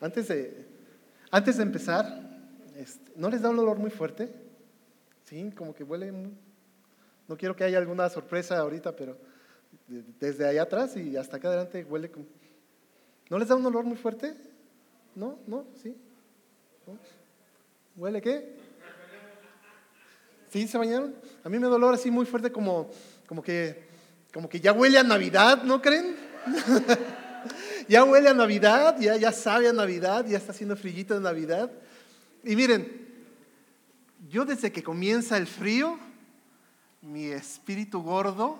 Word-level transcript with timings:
Antes 0.00 0.28
de, 0.28 0.66
antes 1.30 1.56
de 1.56 1.62
empezar, 1.62 2.28
este, 2.76 3.12
¿no 3.16 3.28
les 3.28 3.42
da 3.42 3.50
un 3.50 3.58
olor 3.58 3.78
muy 3.78 3.90
fuerte? 3.90 4.32
Sí, 5.24 5.50
como 5.56 5.74
que 5.74 5.84
huele. 5.84 6.12
no 6.12 7.36
quiero 7.36 7.56
que 7.56 7.64
haya 7.64 7.78
alguna 7.78 8.08
sorpresa 8.08 8.58
ahorita, 8.58 8.94
pero 8.94 9.18
desde 10.20 10.46
allá 10.46 10.62
atrás 10.62 10.96
y 10.96 11.16
hasta 11.16 11.36
acá 11.36 11.48
adelante 11.48 11.84
huele 11.84 12.10
como. 12.10 12.26
¿No 13.28 13.38
les 13.38 13.48
da 13.48 13.56
un 13.56 13.66
olor 13.66 13.84
muy 13.84 13.96
fuerte? 13.96 14.34
¿No? 15.14 15.38
¿No? 15.46 15.66
¿Sí? 15.82 15.94
¿Huele 17.96 18.22
qué? 18.22 18.56
¿Sí 20.50 20.66
se 20.66 20.78
bañaron? 20.78 21.14
A 21.44 21.48
mí 21.48 21.58
me 21.58 21.66
da 21.66 21.74
olor 21.74 21.94
así 21.94 22.10
muy 22.10 22.24
fuerte 22.24 22.50
como, 22.50 22.90
como, 23.26 23.42
que, 23.42 23.88
como 24.32 24.48
que 24.48 24.60
ya 24.60 24.72
huele 24.72 24.98
a 24.98 25.02
Navidad, 25.02 25.62
¿no 25.64 25.82
creen? 25.82 26.16
ya 27.88 28.04
huele 28.04 28.28
a 28.28 28.34
Navidad, 28.34 28.98
ya, 29.00 29.16
ya 29.16 29.32
sabe 29.32 29.68
a 29.68 29.72
Navidad, 29.72 30.26
ya 30.26 30.36
está 30.36 30.52
haciendo 30.52 30.76
frillito 30.76 31.14
de 31.14 31.20
Navidad. 31.20 31.70
Y 32.44 32.54
miren, 32.54 33.08
yo 34.28 34.44
desde 34.44 34.70
que 34.70 34.82
comienza 34.82 35.36
el 35.36 35.46
frío, 35.46 35.98
mi 37.00 37.26
espíritu 37.26 38.02
gordo 38.02 38.58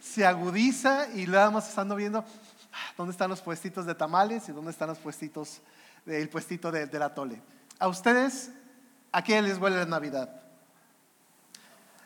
se 0.00 0.26
agudiza 0.26 1.08
y 1.14 1.26
nada 1.26 1.50
más 1.50 1.68
estando 1.68 1.96
viendo 1.96 2.18
ah, 2.18 2.92
dónde 2.96 3.12
están 3.12 3.30
los 3.30 3.40
puestitos 3.40 3.86
de 3.86 3.94
tamales 3.94 4.48
y 4.48 4.52
dónde 4.52 4.70
están 4.70 4.88
los 4.88 4.98
puestitos, 4.98 5.60
el 6.06 6.28
puestito 6.28 6.70
de, 6.70 6.86
del 6.86 7.02
atole. 7.02 7.40
¿A 7.78 7.88
ustedes 7.88 8.50
a 9.10 9.24
qué 9.24 9.40
les 9.40 9.58
huele 9.58 9.76
la 9.76 9.86
Navidad? 9.86 10.42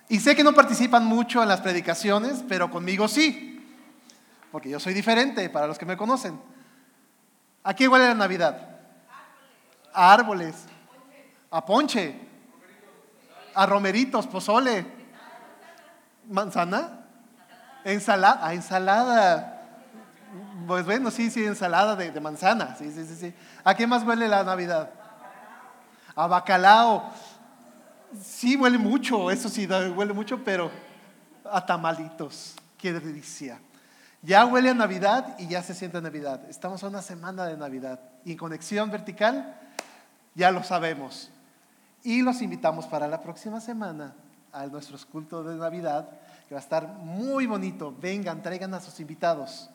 Y 0.09 0.21
sé 0.21 0.37
que 0.37 0.45
no 0.45 0.53
participan 0.53 1.05
mucho 1.05 1.43
en 1.43 1.49
las 1.49 1.63
predicaciones, 1.63 2.45
pero 2.47 2.71
conmigo 2.71 3.09
sí, 3.09 3.52
porque 4.53 4.69
yo 4.69 4.79
soy 4.79 4.93
diferente 4.93 5.49
para 5.49 5.67
los 5.67 5.79
que 5.79 5.87
me 5.87 5.97
conocen. 5.97 6.39
¿A 7.65 7.75
qué 7.75 7.89
huele 7.89 8.07
la 8.07 8.15
Navidad? 8.15 8.69
A 9.95 10.13
árboles, 10.13 10.67
a 11.51 11.65
ponche, 11.65 12.15
a 13.55 13.67
romeritos, 13.67 14.27
pozole, 14.27 14.87
manzana, 16.29 17.07
ensalada, 17.85 18.47
a 18.47 18.53
ensalada. 18.53 19.59
Pues 20.67 20.85
bueno, 20.85 21.11
sí, 21.11 21.31
sí, 21.31 21.45
ensalada 21.45 21.97
de, 21.97 22.11
de 22.11 22.21
manzana, 22.21 22.77
sí, 22.77 22.93
sí, 22.93 23.07
sí, 23.07 23.17
sí. 23.17 23.35
¿A 23.65 23.75
qué 23.75 23.87
más 23.87 24.05
huele 24.05 24.29
la 24.29 24.45
Navidad? 24.45 24.91
A 26.15 26.27
bacalao 26.27 27.11
sí 28.21 28.57
huele 28.57 28.77
mucho, 28.77 29.31
eso 29.31 29.49
sí, 29.49 29.67
huele 29.67 30.13
mucho, 30.13 30.45
pero 30.45 30.71
a 31.51 31.65
tamalitos, 31.65 32.55
qué 32.77 32.93
delicia. 32.93 33.59
Ya 34.25 34.47
huele 34.47 34.71
a 34.71 34.75
Navidad 34.75 35.37
y 35.39 35.49
ya 35.49 35.65
se 35.65 35.75
siente 35.75 36.01
Navidad. 36.01 36.49
Estamos 36.49 36.85
a 36.85 36.89
una 36.89 37.03
semana 37.03 37.45
de 37.45 37.57
Navidad 37.57 37.99
y 38.25 38.37
conexión 38.37 38.89
vertical 38.89 39.59
ya 40.35 40.53
lo 40.53 40.63
sabemos. 40.63 41.29
Y 42.05 42.23
los 42.23 42.41
invitamos 42.41 42.87
para 42.87 43.09
la 43.09 43.21
próxima 43.21 43.61
semana 43.61 44.15
a 44.53 44.67
nuestro 44.67 44.97
culto 45.11 45.43
de 45.43 45.57
Navidad, 45.57 46.09
que 46.49 46.55
va 46.55 46.61
a 46.61 46.63
estar 46.63 46.87
muy 46.87 47.47
bonito. 47.47 47.95
Vengan, 48.01 48.43
traigan 48.43 48.73
a 48.75 48.81
sus 48.81 49.01
invitados. 49.01 49.69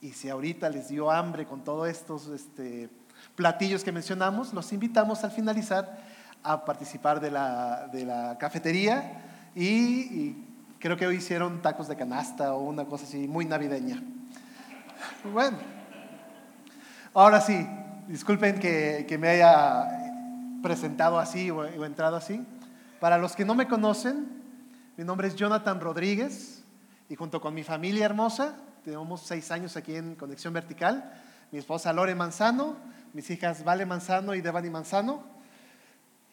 Y 0.00 0.12
si 0.12 0.28
ahorita 0.28 0.68
les 0.70 0.88
dio 0.88 1.10
hambre 1.10 1.46
con 1.46 1.64
todos 1.64 1.88
estos 1.88 2.28
este, 2.28 2.88
platillos 3.34 3.82
que 3.82 3.90
mencionamos, 3.90 4.52
los 4.52 4.72
invitamos 4.72 5.24
al 5.24 5.32
finalizar 5.32 5.98
a 6.44 6.64
participar 6.64 7.20
de 7.20 7.30
la 7.30 8.36
cafetería 8.38 9.22
y, 9.54 10.36
creo 10.82 10.96
que 10.96 11.06
hoy 11.06 11.16
hicieron 11.16 11.62
tacos 11.62 11.86
de 11.86 11.94
canasta 11.94 12.54
o 12.54 12.64
una 12.64 12.84
cosa 12.86 13.04
así 13.04 13.28
muy 13.28 13.44
navideña. 13.44 14.02
Bueno, 15.32 15.58
ahora 17.14 17.40
sí, 17.40 17.64
disculpen 18.08 18.58
que, 18.58 19.06
que 19.08 19.16
me 19.16 19.28
haya 19.28 19.86
presentado 20.60 21.20
así 21.20 21.52
o, 21.52 21.58
o 21.58 21.84
entrado 21.84 22.16
así. 22.16 22.44
Para 22.98 23.16
los 23.16 23.36
que 23.36 23.44
no 23.44 23.54
me 23.54 23.68
conocen, 23.68 24.26
mi 24.96 25.04
nombre 25.04 25.28
es 25.28 25.36
Jonathan 25.36 25.80
Rodríguez 25.80 26.64
y 27.08 27.14
junto 27.14 27.40
con 27.40 27.54
mi 27.54 27.62
familia 27.62 28.04
hermosa, 28.04 28.56
tenemos 28.84 29.20
seis 29.20 29.52
años 29.52 29.76
aquí 29.76 29.94
en 29.94 30.16
Conexión 30.16 30.52
Vertical, 30.52 31.12
mi 31.52 31.60
esposa 31.60 31.92
Lore 31.92 32.16
Manzano, 32.16 32.76
mis 33.12 33.30
hijas 33.30 33.62
Vale 33.62 33.86
Manzano 33.86 34.34
y 34.34 34.40
Devani 34.40 34.70
Manzano, 34.70 35.22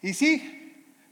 y 0.01 0.15
sí, 0.15 0.68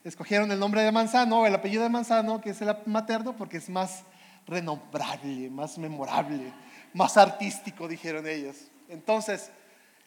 escogieron 0.09 0.51
el 0.51 0.59
nombre 0.59 0.81
de 0.81 0.91
Manzano, 0.91 1.45
el 1.45 1.53
apellido 1.53 1.83
de 1.83 1.89
Manzano, 1.89 2.41
que 2.41 2.51
es 2.51 2.61
el 2.61 2.75
materno, 2.85 3.35
porque 3.35 3.57
es 3.57 3.69
más 3.69 4.03
renombrable, 4.45 5.49
más 5.49 5.77
memorable, 5.77 6.53
más 6.93 7.17
artístico, 7.17 7.87
dijeron 7.87 8.27
ellos. 8.27 8.55
Entonces, 8.89 9.51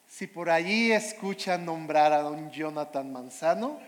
si 0.08 0.26
por 0.26 0.50
allí 0.50 0.90
escuchan 0.90 1.64
nombrar 1.64 2.12
a 2.12 2.22
don 2.22 2.50
Jonathan 2.50 3.12
Manzano, 3.12 3.78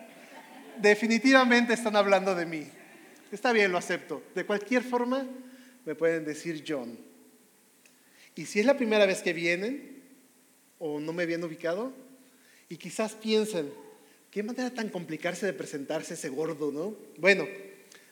definitivamente 0.78 1.72
están 1.72 1.96
hablando 1.96 2.34
de 2.34 2.46
mí. 2.46 2.68
Está 3.30 3.52
bien, 3.52 3.72
lo 3.72 3.78
acepto. 3.78 4.22
De 4.34 4.44
cualquier 4.44 4.82
forma, 4.82 5.26
me 5.84 5.94
pueden 5.94 6.24
decir 6.24 6.64
John. 6.66 6.98
Y 8.34 8.46
si 8.46 8.60
es 8.60 8.66
la 8.66 8.76
primera 8.76 9.06
vez 9.06 9.22
que 9.22 9.32
vienen, 9.32 10.02
o 10.78 11.00
no 11.00 11.12
me 11.12 11.22
habían 11.22 11.42
ubicado, 11.44 11.92
y 12.68 12.76
quizás 12.76 13.12
piensen, 13.12 13.72
Qué 14.32 14.42
manera 14.42 14.70
tan 14.70 14.88
complicarse 14.88 15.44
de 15.44 15.52
presentarse 15.52 16.14
ese 16.14 16.30
gordo, 16.30 16.72
¿no? 16.72 16.96
Bueno, 17.18 17.46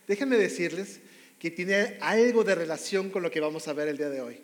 déjenme 0.06 0.36
decirles 0.36 1.00
que 1.38 1.50
tiene 1.50 1.96
algo 2.02 2.44
de 2.44 2.54
relación 2.54 3.08
con 3.08 3.22
lo 3.22 3.30
que 3.30 3.40
vamos 3.40 3.66
a 3.68 3.72
ver 3.72 3.88
el 3.88 3.96
día 3.96 4.10
de 4.10 4.20
hoy. 4.20 4.38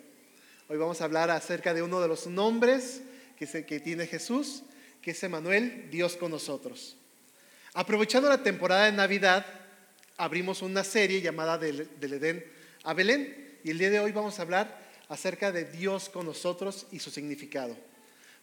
Hoy 0.69 0.77
vamos 0.77 1.01
a 1.01 1.03
hablar 1.03 1.29
acerca 1.29 1.75
de 1.75 1.83
uno 1.83 2.01
de 2.01 2.07
los 2.07 2.25
nombres 2.25 3.01
que, 3.37 3.45
que 3.63 3.79
tiene 3.79 4.07
Jesús, 4.07 4.63
que 5.03 5.11
es 5.11 5.21
Emanuel, 5.21 5.87
Dios 5.91 6.15
con 6.15 6.31
nosotros. 6.31 6.97
Aprovechando 7.75 8.27
la 8.27 8.41
temporada 8.41 8.85
de 8.85 8.93
Navidad, 8.93 9.45
abrimos 10.17 10.63
una 10.63 10.83
serie 10.83 11.21
llamada 11.21 11.59
del, 11.59 11.87
del 11.99 12.13
Edén 12.13 12.43
a 12.85 12.95
Belén 12.95 13.59
y 13.63 13.69
el 13.69 13.77
día 13.77 13.91
de 13.91 13.99
hoy 13.99 14.11
vamos 14.11 14.39
a 14.39 14.41
hablar 14.41 14.79
acerca 15.09 15.51
de 15.51 15.65
Dios 15.65 16.09
con 16.09 16.25
nosotros 16.25 16.87
y 16.91 16.97
su 16.97 17.11
significado. 17.11 17.77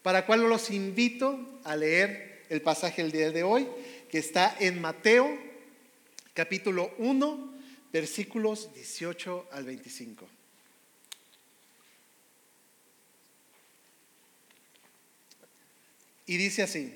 Para 0.05 0.25
cual 0.25 0.49
los 0.49 0.71
invito 0.71 1.61
a 1.65 1.75
leer 1.75 2.34
el 2.49 2.63
pasaje 2.63 3.03
del 3.03 3.13
día 3.13 3.31
de 3.31 3.43
hoy, 3.43 3.69
que 4.11 4.19
está 4.19 4.57
en 4.61 4.81
Mateo 4.81 5.39
capítulo 6.35 6.93
1, 6.99 7.55
versículos 7.93 8.75
18 8.75 9.49
al 9.53 9.65
25. 9.65 10.29
Y 16.27 16.37
dice 16.37 16.63
así, 16.63 16.93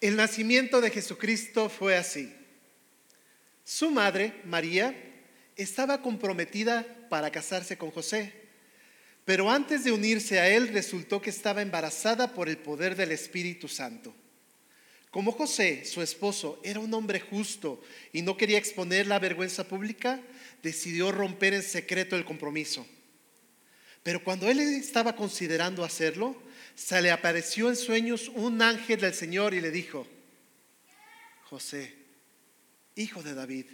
el 0.00 0.16
nacimiento 0.16 0.80
de 0.80 0.90
Jesucristo 0.90 1.68
fue 1.68 1.96
así. 1.96 2.34
Su 3.64 3.90
madre, 3.90 4.40
María, 4.44 4.94
estaba 5.56 6.02
comprometida 6.02 6.84
para 7.08 7.30
casarse 7.30 7.78
con 7.78 7.90
José 7.92 8.41
pero 9.24 9.50
antes 9.50 9.84
de 9.84 9.92
unirse 9.92 10.40
a 10.40 10.48
él 10.48 10.68
resultó 10.68 11.22
que 11.22 11.30
estaba 11.30 11.62
embarazada 11.62 12.34
por 12.34 12.48
el 12.48 12.58
poder 12.58 12.96
del 12.96 13.12
Espíritu 13.12 13.68
Santo. 13.68 14.14
Como 15.10 15.32
José, 15.32 15.84
su 15.84 16.00
esposo, 16.00 16.58
era 16.64 16.80
un 16.80 16.92
hombre 16.94 17.20
justo 17.20 17.82
y 18.12 18.22
no 18.22 18.36
quería 18.36 18.58
exponer 18.58 19.06
la 19.06 19.18
vergüenza 19.18 19.68
pública, 19.68 20.20
decidió 20.62 21.12
romper 21.12 21.54
en 21.54 21.62
secreto 21.62 22.16
el 22.16 22.24
compromiso. 22.24 22.86
Pero 24.02 24.24
cuando 24.24 24.48
él 24.48 24.58
estaba 24.58 25.14
considerando 25.14 25.84
hacerlo, 25.84 26.34
se 26.74 27.00
le 27.02 27.10
apareció 27.10 27.68
en 27.68 27.76
sueños 27.76 28.30
un 28.34 28.62
ángel 28.62 29.00
del 29.00 29.14
Señor 29.14 29.54
y 29.54 29.60
le 29.60 29.70
dijo, 29.70 30.06
José, 31.44 31.94
hijo 32.96 33.22
de 33.22 33.34
David, 33.34 33.66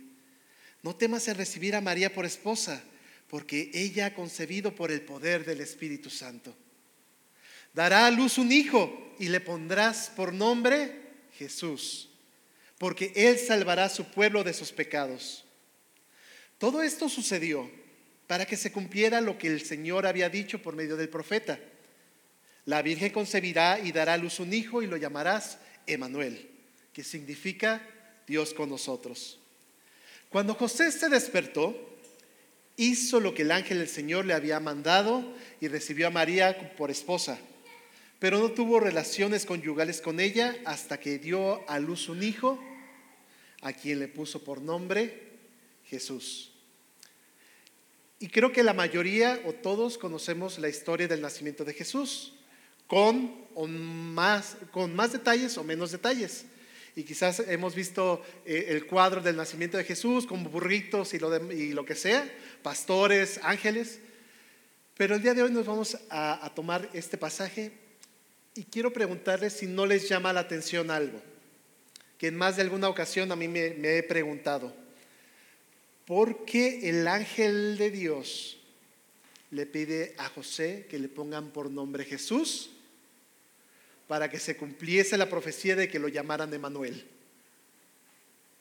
no 0.82 0.96
temas 0.96 1.28
en 1.28 1.36
recibir 1.36 1.74
a 1.76 1.80
María 1.80 2.12
por 2.12 2.26
esposa 2.26 2.82
porque 3.28 3.70
ella 3.74 4.06
ha 4.06 4.14
concebido 4.14 4.74
por 4.74 4.90
el 4.90 5.02
poder 5.02 5.44
del 5.44 5.60
Espíritu 5.60 6.10
Santo. 6.10 6.54
Dará 7.74 8.06
a 8.06 8.10
luz 8.10 8.38
un 8.38 8.50
hijo 8.50 9.14
y 9.18 9.28
le 9.28 9.40
pondrás 9.40 10.10
por 10.16 10.32
nombre 10.32 10.92
Jesús, 11.34 12.08
porque 12.78 13.12
él 13.14 13.38
salvará 13.38 13.84
a 13.84 13.90
su 13.90 14.04
pueblo 14.06 14.42
de 14.42 14.54
sus 14.54 14.72
pecados. 14.72 15.44
Todo 16.56 16.82
esto 16.82 17.08
sucedió 17.08 17.70
para 18.26 18.46
que 18.46 18.56
se 18.56 18.72
cumpliera 18.72 19.20
lo 19.20 19.38
que 19.38 19.48
el 19.48 19.64
Señor 19.64 20.06
había 20.06 20.28
dicho 20.28 20.60
por 20.60 20.74
medio 20.74 20.96
del 20.96 21.08
profeta. 21.08 21.58
La 22.64 22.82
Virgen 22.82 23.12
concebirá 23.12 23.78
y 23.78 23.92
dará 23.92 24.14
a 24.14 24.18
luz 24.18 24.40
un 24.40 24.52
hijo 24.52 24.82
y 24.82 24.86
lo 24.86 24.96
llamarás 24.96 25.58
Emanuel, 25.86 26.48
que 26.92 27.04
significa 27.04 27.82
Dios 28.26 28.52
con 28.52 28.68
nosotros. 28.68 29.38
Cuando 30.28 30.54
José 30.54 30.92
se 30.92 31.08
despertó, 31.08 31.97
hizo 32.78 33.20
lo 33.20 33.34
que 33.34 33.42
el 33.42 33.50
ángel 33.50 33.78
del 33.78 33.88
Señor 33.88 34.24
le 34.24 34.32
había 34.32 34.60
mandado 34.60 35.34
y 35.60 35.68
recibió 35.68 36.06
a 36.06 36.10
María 36.10 36.74
por 36.76 36.90
esposa. 36.90 37.38
Pero 38.18 38.38
no 38.38 38.52
tuvo 38.52 38.80
relaciones 38.80 39.44
conyugales 39.44 40.00
con 40.00 40.20
ella 40.20 40.56
hasta 40.64 40.98
que 40.98 41.18
dio 41.18 41.68
a 41.68 41.78
luz 41.78 42.08
un 42.08 42.22
hijo, 42.22 42.58
a 43.60 43.72
quien 43.72 43.98
le 43.98 44.08
puso 44.08 44.42
por 44.42 44.62
nombre 44.62 45.28
Jesús. 45.84 46.52
Y 48.20 48.28
creo 48.28 48.52
que 48.52 48.62
la 48.62 48.74
mayoría 48.74 49.40
o 49.44 49.52
todos 49.52 49.98
conocemos 49.98 50.58
la 50.58 50.68
historia 50.68 51.06
del 51.06 51.20
nacimiento 51.20 51.64
de 51.64 51.74
Jesús. 51.74 52.34
con, 52.86 53.46
o 53.54 53.66
más, 53.66 54.56
con 54.72 54.96
más 54.96 55.12
detalles 55.12 55.58
o 55.58 55.62
menos 55.62 55.92
detalles. 55.92 56.46
Y 56.98 57.04
quizás 57.04 57.38
hemos 57.46 57.76
visto 57.76 58.24
eh, 58.44 58.66
el 58.70 58.84
cuadro 58.84 59.20
del 59.20 59.36
nacimiento 59.36 59.76
de 59.76 59.84
Jesús 59.84 60.26
con 60.26 60.42
burritos 60.42 61.14
y 61.14 61.20
lo, 61.20 61.84
que 61.84 61.94
sea, 61.94 62.28
pastores, 62.60 63.38
ángeles. 63.44 64.00
Pero 64.96 65.14
el 65.14 65.22
día 65.22 65.32
de 65.32 65.44
hoy 65.44 65.52
nos 65.52 65.64
vamos 65.64 65.96
a, 66.10 66.50
tomar 66.56 66.90
este 66.92 67.16
pasaje 67.16 67.70
y 68.56 68.64
quiero 68.64 68.92
preguntarles 68.92 69.52
si 69.52 69.66
no 69.66 69.86
les 69.86 70.08
llama 70.08 70.32
la 70.32 70.40
atención 70.40 70.90
algo, 70.90 71.22
que 72.18 72.26
en 72.26 72.36
más 72.36 72.56
de 72.56 72.62
alguna 72.62 72.88
ocasión 72.88 73.30
a 73.30 73.36
mí 73.36 73.46
me 73.46 73.68
he 73.68 74.02
preguntado. 74.02 74.74
¿Por 76.04 76.44
qué 76.46 76.88
el 76.88 77.06
ángel 77.06 77.78
de 77.78 77.92
Dios 77.92 78.58
le 79.52 79.66
pide 79.66 80.16
a 80.18 80.28
José 80.30 80.88
que 80.90 80.98
le 80.98 81.08
pongan 81.08 81.52
por 81.52 81.70
nombre 81.70 82.04
Jesús 82.04 82.70
para 84.08 84.28
que 84.28 84.40
se 84.40 84.56
cumpliese 84.56 85.16
la 85.16 85.28
profecía 85.28 85.76
de 85.76 85.88
que 85.88 85.98
lo 86.00 86.08
llamaran 86.08 86.52
Emanuel? 86.52 87.06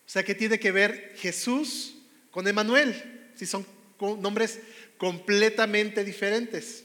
O 0.06 0.10
sea, 0.10 0.24
¿qué 0.24 0.36
tiene 0.36 0.60
que 0.60 0.72
ver 0.72 1.16
Jesús 1.18 1.96
con 2.30 2.48
Emanuel? 2.48 3.32
Si 3.36 3.46
son 3.46 3.66
nombres 4.00 4.60
completamente 4.98 6.04
diferentes. 6.04 6.84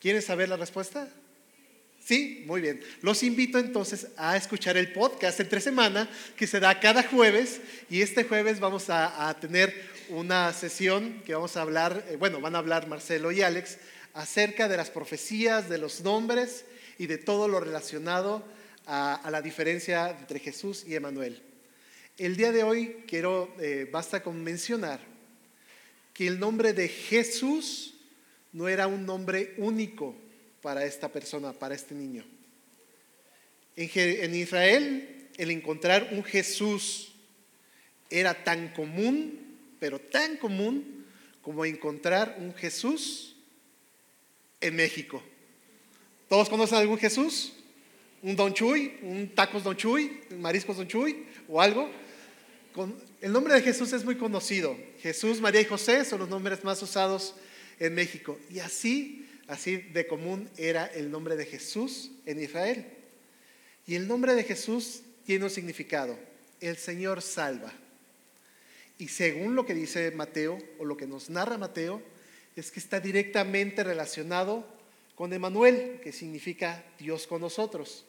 ¿Quieren 0.00 0.22
saber 0.22 0.48
la 0.48 0.56
respuesta? 0.56 1.08
Sí, 2.04 2.42
muy 2.46 2.60
bien. 2.60 2.80
Los 3.00 3.22
invito 3.22 3.58
entonces 3.58 4.08
a 4.16 4.36
escuchar 4.36 4.76
el 4.76 4.92
podcast 4.92 5.38
entre 5.38 5.60
semana 5.60 6.08
que 6.36 6.48
se 6.48 6.58
da 6.58 6.80
cada 6.80 7.04
jueves 7.04 7.60
y 7.88 8.02
este 8.02 8.24
jueves 8.24 8.58
vamos 8.58 8.86
a, 8.88 9.36
tener 9.40 9.72
una 10.08 10.52
sesión 10.52 11.22
que 11.24 11.34
vamos 11.34 11.56
a 11.56 11.62
hablar, 11.62 12.04
eh, 12.08 12.16
bueno, 12.16 12.40
van 12.40 12.56
a 12.56 12.58
hablar 12.58 12.88
Marcelo 12.88 13.30
y 13.30 13.42
Alex 13.42 13.78
acerca 14.14 14.68
de 14.68 14.76
las 14.76 14.90
profecías, 14.90 15.68
de 15.68 15.78
los 15.78 16.00
nombres 16.02 16.64
y 16.98 17.06
de 17.06 17.18
todo 17.18 17.48
lo 17.48 17.60
relacionado 17.60 18.44
a, 18.86 19.28
la 19.30 19.42
diferencia 19.42 20.10
entre 20.10 20.38
Jesús 20.38 20.84
y 20.86 20.94
Emanuel. 20.94 21.42
El 22.18 22.36
día 22.36 22.52
de 22.52 22.62
hoy 22.62 23.04
quiero, 23.06 23.54
eh, 23.60 23.88
basta 23.90 24.22
con 24.22 24.42
mencionar 24.42 25.00
que 26.12 26.26
el 26.26 26.38
nombre 26.38 26.72
de 26.72 26.88
Jesús 26.88 27.94
no 28.52 28.68
era 28.68 28.86
un 28.86 29.06
nombre 29.06 29.54
único 29.56 30.14
para 30.60 30.84
esta 30.84 31.08
persona, 31.08 31.52
para 31.52 31.74
este 31.74 31.94
niño. 31.94 32.24
En, 33.74 34.34
Israel, 34.34 35.28
el 35.38 35.50
encontrar 35.50 36.10
un 36.12 36.22
Jesús 36.22 37.12
era 38.10 38.44
tan 38.44 38.68
común, 38.74 39.56
pero 39.80 39.98
tan 39.98 40.36
común 40.36 41.06
como 41.40 41.64
encontrar 41.64 42.36
un 42.38 42.52
Jesús 42.54 43.31
en 44.62 44.76
México. 44.76 45.22
¿Todos 46.28 46.48
conocen 46.48 46.78
algún 46.78 46.98
Jesús? 46.98 47.52
¿Un 48.22 48.36
Don 48.36 48.54
Chuy? 48.54 48.98
¿Un 49.02 49.28
tacos 49.34 49.64
Don 49.64 49.76
Chuy? 49.76 50.20
¿Mariscos 50.38 50.76
Don 50.76 50.88
Chuy? 50.88 51.26
¿O 51.48 51.60
algo? 51.60 51.90
el 53.20 53.32
nombre 53.32 53.52
de 53.54 53.60
Jesús 53.60 53.92
es 53.92 54.04
muy 54.04 54.16
conocido. 54.16 54.76
Jesús, 55.00 55.40
María 55.40 55.60
y 55.60 55.66
José 55.66 56.04
son 56.04 56.20
los 56.20 56.28
nombres 56.28 56.64
más 56.64 56.82
usados 56.82 57.34
en 57.78 57.94
México. 57.94 58.38
Y 58.50 58.60
así, 58.60 59.28
así 59.46 59.76
de 59.76 60.06
común 60.06 60.48
era 60.56 60.86
el 60.86 61.10
nombre 61.10 61.36
de 61.36 61.44
Jesús 61.44 62.10
en 62.24 62.42
Israel. 62.42 62.86
Y 63.86 63.94
el 63.96 64.08
nombre 64.08 64.34
de 64.34 64.44
Jesús 64.44 65.02
tiene 65.26 65.44
un 65.44 65.50
significado. 65.50 66.18
El 66.60 66.76
Señor 66.76 67.20
salva. 67.20 67.72
Y 68.98 69.08
según 69.08 69.56
lo 69.56 69.66
que 69.66 69.74
dice 69.74 70.10
Mateo, 70.12 70.58
o 70.78 70.84
lo 70.84 70.96
que 70.96 71.06
nos 71.06 71.28
narra 71.28 71.58
Mateo, 71.58 72.00
es 72.56 72.70
que 72.70 72.80
está 72.80 73.00
directamente 73.00 73.82
relacionado 73.82 74.66
con 75.14 75.32
Emanuel, 75.32 76.00
que 76.02 76.12
significa 76.12 76.84
Dios 76.98 77.26
con 77.26 77.40
nosotros. 77.40 78.04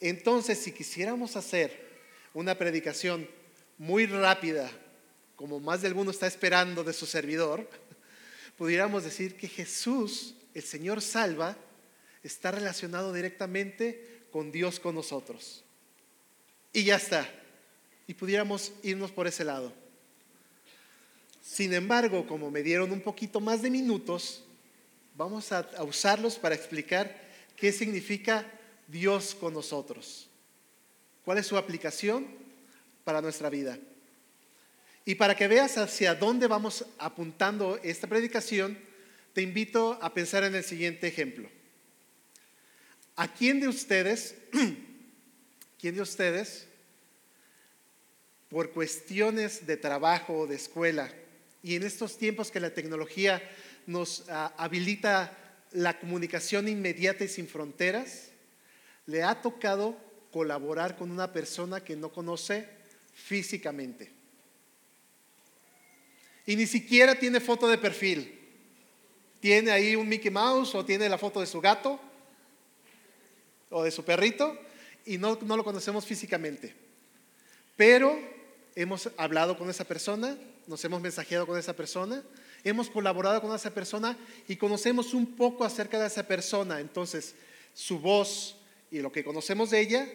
Entonces, 0.00 0.58
si 0.58 0.72
quisiéramos 0.72 1.36
hacer 1.36 1.90
una 2.34 2.56
predicación 2.56 3.28
muy 3.78 4.06
rápida, 4.06 4.70
como 5.36 5.60
más 5.60 5.82
de 5.82 5.88
alguno 5.88 6.10
está 6.10 6.26
esperando 6.26 6.84
de 6.84 6.92
su 6.92 7.06
servidor, 7.06 7.68
pudiéramos 8.58 9.04
decir 9.04 9.36
que 9.36 9.48
Jesús, 9.48 10.34
el 10.54 10.62
Señor 10.62 11.02
salva, 11.02 11.56
está 12.22 12.50
relacionado 12.50 13.12
directamente 13.12 14.22
con 14.30 14.52
Dios 14.52 14.78
con 14.80 14.94
nosotros. 14.94 15.64
Y 16.72 16.84
ya 16.84 16.96
está. 16.96 17.28
Y 18.06 18.14
pudiéramos 18.14 18.72
irnos 18.82 19.10
por 19.10 19.26
ese 19.26 19.44
lado. 19.44 19.72
Sin 21.42 21.74
embargo, 21.74 22.26
como 22.26 22.50
me 22.50 22.62
dieron 22.62 22.92
un 22.92 23.00
poquito 23.00 23.40
más 23.40 23.60
de 23.60 23.70
minutos, 23.70 24.44
vamos 25.16 25.52
a, 25.52 25.68
usarlos 25.82 26.36
para 26.36 26.54
explicar 26.54 27.20
qué 27.56 27.72
significa 27.72 28.46
Dios 28.88 29.34
con 29.34 29.52
nosotros. 29.52 30.28
¿Cuál 31.24 31.38
es 31.38 31.46
su 31.46 31.56
aplicación? 31.56 32.42
para 33.04 33.20
nuestra 33.20 33.50
vida. 33.50 33.78
Y 35.04 35.16
para 35.16 35.34
que 35.34 35.48
veas 35.48 35.78
hacia 35.78 36.14
dónde 36.14 36.46
vamos 36.46 36.84
apuntando 36.98 37.78
esta 37.82 38.06
predicación, 38.06 38.78
te 39.32 39.42
invito 39.42 39.98
a 40.00 40.14
pensar 40.14 40.44
en 40.44 40.54
el 40.54 40.62
siguiente 40.62 41.08
ejemplo. 41.08 41.48
¿A 43.16 43.32
quién 43.32 43.60
de 43.60 43.68
ustedes, 43.68 44.36
quién 45.80 45.94
de 45.96 46.02
ustedes, 46.02 46.66
por 48.48 48.70
cuestiones 48.70 49.66
de 49.66 49.76
trabajo 49.76 50.40
o 50.40 50.46
de 50.46 50.56
escuela, 50.56 51.12
y 51.62 51.76
en 51.76 51.84
estos 51.84 52.18
tiempos 52.18 52.50
que 52.50 52.60
la 52.60 52.74
tecnología 52.74 53.42
nos 53.86 54.24
ah, 54.28 54.52
habilita 54.56 55.38
la 55.72 55.98
comunicación 55.98 56.68
inmediata 56.68 57.24
y 57.24 57.28
sin 57.28 57.48
fronteras, 57.48 58.30
le 59.06 59.22
ha 59.22 59.40
tocado 59.40 59.96
colaborar 60.30 60.96
con 60.96 61.10
una 61.10 61.32
persona 61.32 61.82
que 61.82 61.96
no 61.96 62.10
conoce 62.10 62.68
físicamente. 63.14 64.10
Y 66.46 66.56
ni 66.56 66.66
siquiera 66.66 67.14
tiene 67.14 67.40
foto 67.40 67.68
de 67.68 67.78
perfil. 67.78 68.38
Tiene 69.40 69.70
ahí 69.70 69.96
un 69.96 70.08
Mickey 70.08 70.30
Mouse 70.30 70.74
o 70.74 70.84
tiene 70.84 71.08
la 71.08 71.18
foto 71.18 71.40
de 71.40 71.46
su 71.46 71.60
gato 71.60 72.00
o 73.70 73.84
de 73.84 73.90
su 73.90 74.04
perrito 74.04 74.58
y 75.04 75.18
no, 75.18 75.38
no 75.42 75.56
lo 75.56 75.64
conocemos 75.64 76.04
físicamente. 76.04 76.74
Pero 77.76 78.18
hemos 78.74 79.10
hablado 79.16 79.56
con 79.56 79.70
esa 79.70 79.84
persona, 79.84 80.36
nos 80.66 80.84
hemos 80.84 81.00
mensajeado 81.00 81.46
con 81.46 81.58
esa 81.58 81.74
persona, 81.74 82.22
hemos 82.64 82.90
colaborado 82.90 83.40
con 83.40 83.54
esa 83.54 83.72
persona 83.72 84.16
y 84.48 84.56
conocemos 84.56 85.14
un 85.14 85.36
poco 85.36 85.64
acerca 85.64 86.00
de 86.00 86.06
esa 86.06 86.26
persona. 86.26 86.80
Entonces, 86.80 87.34
su 87.74 87.98
voz 87.98 88.56
y 88.90 89.00
lo 89.00 89.10
que 89.10 89.24
conocemos 89.24 89.70
de 89.70 89.80
ella 89.80 90.08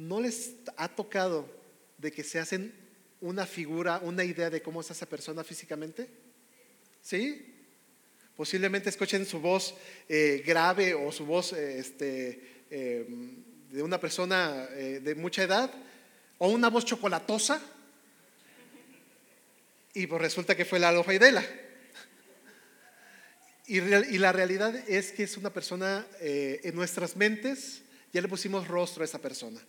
¿no 0.00 0.20
les 0.20 0.54
ha 0.76 0.88
tocado 0.88 1.46
de 1.98 2.10
que 2.10 2.24
se 2.24 2.38
hacen 2.38 2.72
una 3.20 3.44
figura, 3.44 4.00
una 4.02 4.24
idea 4.24 4.48
de 4.48 4.62
cómo 4.62 4.80
es 4.80 4.90
esa 4.90 5.04
persona 5.04 5.44
físicamente? 5.44 6.08
¿Sí? 7.02 7.54
Posiblemente 8.34 8.88
escuchen 8.88 9.26
su 9.26 9.40
voz 9.40 9.74
eh, 10.08 10.42
grave 10.46 10.94
o 10.94 11.12
su 11.12 11.26
voz 11.26 11.52
eh, 11.52 11.78
este, 11.78 12.64
eh, 12.70 13.06
de 13.70 13.82
una 13.82 14.00
persona 14.00 14.66
de 14.66 15.14
mucha 15.14 15.42
edad 15.42 15.70
o 16.38 16.48
una 16.48 16.70
voz 16.70 16.84
chocolatosa 16.84 17.62
y 19.94 20.06
pues 20.06 20.20
resulta 20.20 20.56
que 20.56 20.64
fue 20.64 20.78
la 20.78 21.02
Faidela. 21.02 21.44
Y, 23.66 23.78
y 23.78 24.18
la 24.18 24.32
realidad 24.32 24.74
es 24.88 25.12
que 25.12 25.22
es 25.22 25.36
una 25.36 25.52
persona 25.52 26.06
en 26.20 26.74
nuestras 26.74 27.16
mentes, 27.16 27.82
ya 28.12 28.20
le 28.20 28.28
pusimos 28.28 28.66
rostro 28.66 29.02
a 29.02 29.04
esa 29.04 29.20
persona. 29.20 29.60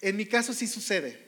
En 0.00 0.16
mi 0.16 0.26
caso 0.26 0.52
sí 0.52 0.66
sucede. 0.66 1.18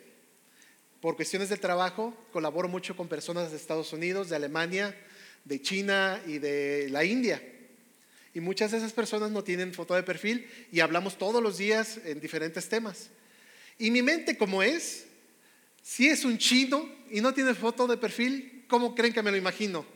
Por 1.01 1.17
cuestiones 1.17 1.49
del 1.49 1.61
trabajo, 1.61 2.17
colaboro 2.33 2.69
mucho 2.69 2.97
con 2.97 3.09
personas 3.09 3.51
de 3.51 3.57
Estados 3.57 3.93
Unidos, 3.93 4.29
de 4.29 4.37
Alemania, 4.37 4.95
de 5.45 5.63
China 5.63 6.21
y 6.27 6.39
de 6.39 6.89
la 6.91 7.05
India. 7.05 7.43
Y 8.35 8.41
muchas 8.41 8.73
de 8.73 8.79
esas 8.79 8.93
personas 8.93 9.31
no 9.31 9.43
tienen 9.45 9.73
foto 9.73 9.95
de 9.95 10.03
perfil 10.03 10.47
y 10.71 10.81
hablamos 10.81 11.17
todos 11.17 11.43
los 11.43 11.57
días 11.57 12.01
en 12.05 12.21
diferentes 12.21 12.69
temas. 12.69 13.09
Y 13.79 13.91
mi 13.91 14.03
mente, 14.03 14.37
como 14.37 14.63
es, 14.63 15.07
si 15.87 16.09
es 16.09 16.25
un 16.25 16.37
chino 16.37 16.85
y 17.13 17.21
no 17.21 17.33
tiene 17.33 17.55
foto 17.55 17.87
de 17.87 17.97
perfil, 17.97 18.65
¿cómo 18.67 18.93
creen 18.93 19.15
que 19.15 19.23
me 19.23 19.31
lo 19.31 19.37
imagino? 19.37 19.87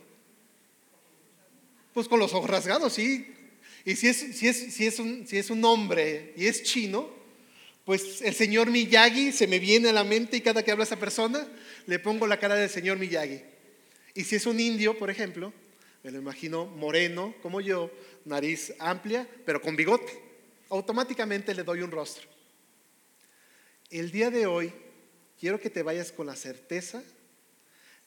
Pues 1.93 2.07
con 2.07 2.17
los 2.17 2.33
ojos 2.33 2.49
rasgados, 2.49 2.93
sí. 2.93 3.27
Y 3.83 3.97
si 3.97 4.07
es, 4.07 4.15
si 4.15 4.47
es, 4.47 4.73
si 4.73 4.87
es, 4.87 4.99
un, 4.99 5.27
si 5.27 5.37
es 5.37 5.49
un 5.49 5.65
hombre 5.65 6.33
y 6.37 6.47
es 6.47 6.63
chino, 6.63 7.09
pues 7.83 8.21
el 8.21 8.33
señor 8.33 8.69
Miyagi 8.69 9.33
se 9.33 9.47
me 9.47 9.59
viene 9.59 9.89
a 9.89 9.93
la 9.93 10.05
mente 10.05 10.37
y 10.37 10.41
cada 10.41 10.63
que 10.63 10.71
habla 10.71 10.85
esa 10.85 10.95
persona 10.95 11.45
le 11.85 11.99
pongo 11.99 12.25
la 12.25 12.39
cara 12.39 12.55
del 12.55 12.69
señor 12.69 12.97
Miyagi. 12.97 13.41
Y 14.13 14.23
si 14.23 14.37
es 14.37 14.45
un 14.45 14.61
indio, 14.61 14.97
por 14.97 15.09
ejemplo, 15.09 15.51
me 16.03 16.11
lo 16.11 16.19
imagino 16.19 16.67
moreno 16.67 17.35
como 17.41 17.59
yo, 17.59 17.91
nariz 18.23 18.73
amplia, 18.79 19.27
pero 19.45 19.61
con 19.61 19.75
bigote. 19.75 20.17
Automáticamente 20.69 21.53
le 21.53 21.63
doy 21.63 21.81
un 21.81 21.91
rostro. 21.91 22.29
El 23.89 24.09
día 24.09 24.31
de 24.31 24.45
hoy 24.45 24.71
quiero 25.41 25.59
que 25.59 25.71
te 25.71 25.81
vayas 25.81 26.11
con 26.11 26.27
la 26.27 26.35
certeza 26.35 27.01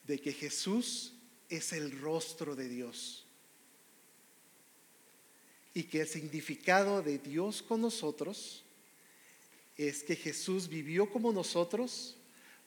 de 0.07 0.19
que 0.19 0.31
Jesús 0.31 1.13
es 1.49 1.73
el 1.73 1.99
rostro 1.99 2.55
de 2.55 2.69
Dios. 2.69 3.21
y 5.77 5.83
que 5.83 5.99
el 5.99 6.07
significado 6.07 7.01
de 7.01 7.17
Dios 7.17 7.61
con 7.61 7.81
nosotros 7.81 8.63
es 9.75 10.03
que 10.03 10.15
Jesús 10.15 10.69
vivió 10.69 11.09
como 11.09 11.33
nosotros 11.33 12.15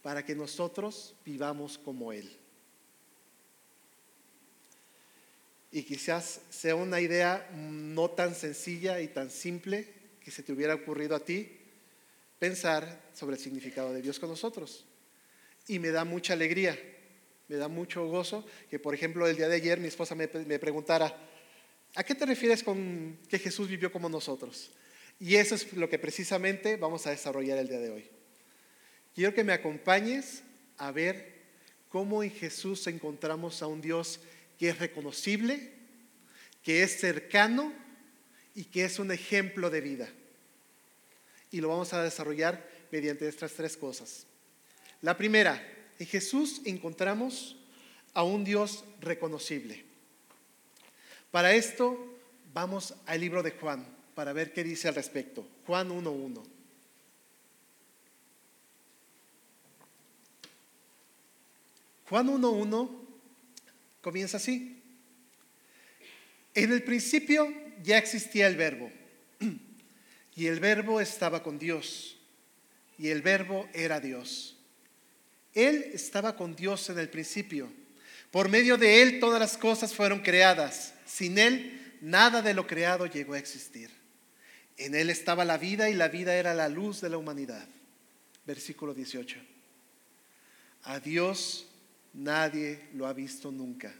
para 0.03 0.27
que 0.27 0.35
nosotros 0.35 1.15
vivamos 1.25 1.79
como 1.79 2.13
Él. 2.13 2.31
Y 5.73 5.85
quizás 5.85 6.43
sea 6.51 6.75
una 6.75 7.01
idea 7.01 7.49
no 7.55 8.11
tan 8.11 8.35
sencilla 8.35 9.01
y 9.01 9.09
tan 9.09 9.31
simple 9.31 9.89
que 10.21 10.31
se 10.31 10.43
te 10.43 10.53
hubiera 10.53 10.75
ocurrido 10.75 11.17
a 11.17 11.25
ti 11.25 11.58
pensar 12.39 13.11
sobre 13.15 13.37
el 13.37 13.43
significado 13.43 13.93
de 13.93 14.03
Dios 14.03 14.19
con 14.19 14.29
nosotros. 14.29 14.85
Y 15.67 15.79
me 15.79 15.89
da 15.89 16.05
mucha 16.05 16.33
alegría, 16.33 16.79
me 17.49 17.57
da 17.57 17.69
mucho 17.69 18.07
gozo 18.07 18.47
que, 18.71 18.79
por 18.79 18.95
ejemplo, 18.95 19.27
el 19.27 19.37
día 19.37 19.49
de 19.49 19.57
ayer 19.57 19.81
mi 19.81 19.89
esposa 19.89 20.15
me, 20.15 20.29
preguntara, 20.29 21.15
¿a 21.95 22.05
qué 22.05 22.15
te 22.15 22.27
refieres 22.27 22.63
con 22.63 23.19
que 23.29 23.39
Jesús 23.39 23.69
vivió 23.69 23.91
como 23.93 24.09
nosotros? 24.09 24.71
Y 25.21 25.35
eso 25.35 25.55
es 25.55 25.73
lo 25.73 25.89
que 25.89 25.99
precisamente 25.99 26.77
vamos 26.77 27.07
a 27.07 27.11
desarrollar 27.11 27.59
el 27.59 27.69
día 27.69 27.81
de 27.81 27.91
hoy. 27.91 28.11
Quiero 29.15 29.35
que 29.35 29.45
me 29.45 29.53
acompañes 29.53 30.43
a 30.77 30.93
ver 30.93 31.39
cómo 31.89 32.23
en 32.23 32.31
Jesús 32.31 32.87
encontramos 32.87 33.63
a 33.63 33.67
un 33.67 33.81
Dios 33.81 34.21
que 34.59 34.69
es 34.69 34.79
reconocible, 34.79 35.73
que 36.63 36.83
es 36.83 37.01
cercano 37.01 37.73
y 38.55 38.65
que 38.65 38.85
es 38.85 38.99
un 38.99 39.11
ejemplo 39.11 39.71
de 39.71 39.81
vida. 39.81 40.09
Y 41.51 41.61
lo 41.61 41.69
vamos 41.69 41.93
a 41.93 42.03
desarrollar 42.03 42.69
mediante 42.91 43.29
estas 43.29 43.53
tres 43.53 43.77
cosas. 43.77 44.27
La 45.03 45.17
primera, 45.17 45.63
en 45.99 46.07
Jesús 46.07 46.61
encontramos 46.65 47.57
a 48.15 48.23
un 48.23 48.45
Dios 48.45 48.85
reconocible. 49.01 49.85
Para 51.31 51.55
esto 51.55 52.19
vamos 52.53 52.95
al 53.07 53.21
libro 53.21 53.43
de 53.43 53.53
Juan 53.53 53.87
para 54.15 54.33
ver 54.33 54.53
qué 54.53 54.65
dice 54.65 54.89
al 54.89 54.95
respecto. 54.95 55.47
Juan 55.67 55.91
1.1. 55.91 56.43
Juan 62.09 62.27
1.1 62.27 62.91
comienza 64.01 64.39
así. 64.39 64.83
En 66.55 66.73
el 66.73 66.83
principio 66.83 67.53
ya 67.83 67.99
existía 67.99 68.49
el 68.49 68.57
verbo 68.57 68.91
y 70.39 70.47
el 70.47 70.61
verbo 70.61 71.01
estaba 71.01 71.43
con 71.43 71.59
Dios 71.59 72.17
y 72.97 73.09
el 73.09 73.23
verbo 73.23 73.69
era 73.73 73.99
Dios. 73.99 74.57
Él 75.53 75.91
estaba 75.93 76.37
con 76.37 76.55
Dios 76.55 76.89
en 76.91 77.01
el 77.01 77.09
principio. 77.09 77.69
Por 78.31 78.49
medio 78.49 78.79
de 78.79 79.03
Él 79.03 79.19
todas 79.19 79.41
las 79.41 79.59
cosas 79.59 79.93
fueron 79.93 80.21
creadas. 80.21 80.95
Sin 81.05 81.39
Él 81.39 81.97
nada 82.01 82.41
de 82.41 82.55
lo 82.55 82.69
creado 82.69 83.07
llegó 83.07 83.35
a 83.35 83.39
existir. 83.41 83.91
En 84.77 84.95
Él 84.95 85.11
estaba 85.11 85.45
la 85.45 85.59
vida 85.59 85.91
y 85.91 85.95
la 85.95 86.07
vida 86.07 86.37
era 86.37 86.55
la 86.55 86.69
luz 86.69 87.01
de 87.01 87.09
la 87.09 87.19
humanidad. 87.19 87.67
Versículo 88.47 88.95
18. 88.95 89.41
A 90.85 91.01
Dios 91.01 91.67
nadie 92.15 92.87
lo 92.95 93.09
ha 93.09 93.13
visto 93.13 93.51
nunca. 93.51 93.93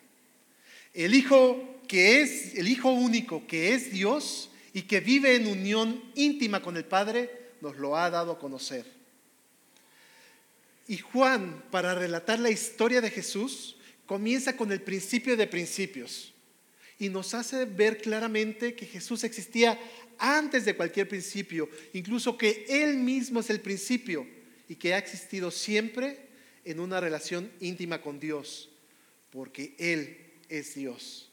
El 0.95 1.17
Hijo 1.17 1.81
que 1.89 2.23
es, 2.23 2.55
el 2.55 2.69
Hijo 2.69 2.93
único 2.93 3.45
que 3.49 3.75
es 3.75 3.91
Dios 3.91 4.51
y 4.79 4.83
que 4.83 5.01
vive 5.01 5.35
en 5.35 5.49
unión 5.49 6.01
íntima 6.15 6.63
con 6.63 6.77
el 6.77 6.85
Padre, 6.85 7.29
nos 7.61 7.77
lo 7.79 7.97
ha 7.97 8.11
dado 8.11 8.31
a 8.31 8.39
conocer. 8.39 8.87
Y 10.87 10.99
Juan, 10.99 11.65
para 11.73 11.97
relatar 11.97 12.39
la 12.39 12.53
historia 12.53 13.01
de 13.01 13.11
Jesús, 13.11 13.77
comienza 14.07 14.57
con 14.57 14.71
el 14.71 14.81
principio 14.81 15.37
de 15.37 15.49
principios 15.49 16.33
y 16.97 17.09
nos 17.09 17.35
hace 17.35 17.65
ver 17.65 17.99
claramente 17.99 18.77
que 18.77 18.87
Jesús 18.87 19.25
existía 19.25 19.81
antes 20.17 20.65
de 20.65 20.77
cualquier 20.77 21.09
principio, 21.09 21.69
incluso 21.93 22.39
que 22.39 22.65
Él 22.69 22.99
mismo 22.99 23.41
es 23.41 23.51
el 23.51 23.61
principio 23.61 24.29
y 24.69 24.77
que 24.77 24.95
ha 24.95 24.99
existido 24.99 25.51
siempre 25.51 26.21
en 26.65 26.79
una 26.79 27.01
relación 27.01 27.51
íntima 27.59 28.01
con 28.01 28.21
Dios, 28.21 28.69
porque 29.33 29.75
Él 29.77 30.19
es 30.49 30.77
Dios. 30.77 31.28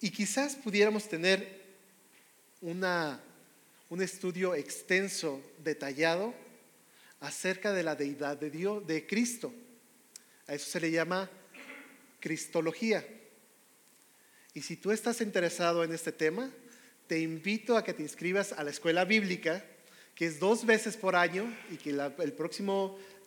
Y 0.00 0.10
quizás 0.10 0.56
pudiéramos 0.56 1.08
tener 1.08 1.60
un 2.62 4.02
estudio 4.02 4.54
extenso, 4.54 5.42
detallado, 5.62 6.34
acerca 7.20 7.72
de 7.72 7.82
la 7.82 7.94
deidad 7.94 8.36
de 8.36 8.50
Dios, 8.50 8.86
de 8.86 9.06
Cristo. 9.06 9.52
A 10.46 10.54
eso 10.54 10.70
se 10.70 10.80
le 10.80 10.90
llama 10.90 11.30
Cristología. 12.18 13.06
Y 14.54 14.62
si 14.62 14.76
tú 14.76 14.90
estás 14.90 15.20
interesado 15.20 15.84
en 15.84 15.92
este 15.92 16.12
tema, 16.12 16.50
te 17.06 17.20
invito 17.20 17.76
a 17.76 17.84
que 17.84 17.94
te 17.94 18.02
inscribas 18.02 18.52
a 18.52 18.64
la 18.64 18.70
escuela 18.70 19.04
bíblica, 19.04 19.64
que 20.14 20.26
es 20.26 20.40
dos 20.40 20.64
veces 20.64 20.96
por 20.96 21.14
año 21.14 21.44
y 21.70 21.76
que 21.76 21.92
la, 21.92 22.12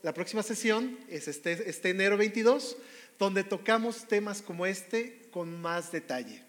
la 0.02 0.14
próxima 0.14 0.44
sesión 0.44 0.98
es 1.08 1.28
este, 1.28 1.70
este 1.70 1.90
enero 1.90 2.18
22, 2.18 2.78
donde 3.20 3.44
tocamos 3.44 4.08
temas 4.08 4.42
como 4.42 4.66
este 4.66 5.22
con 5.32 5.62
más 5.62 5.92
detalle, 5.92 6.44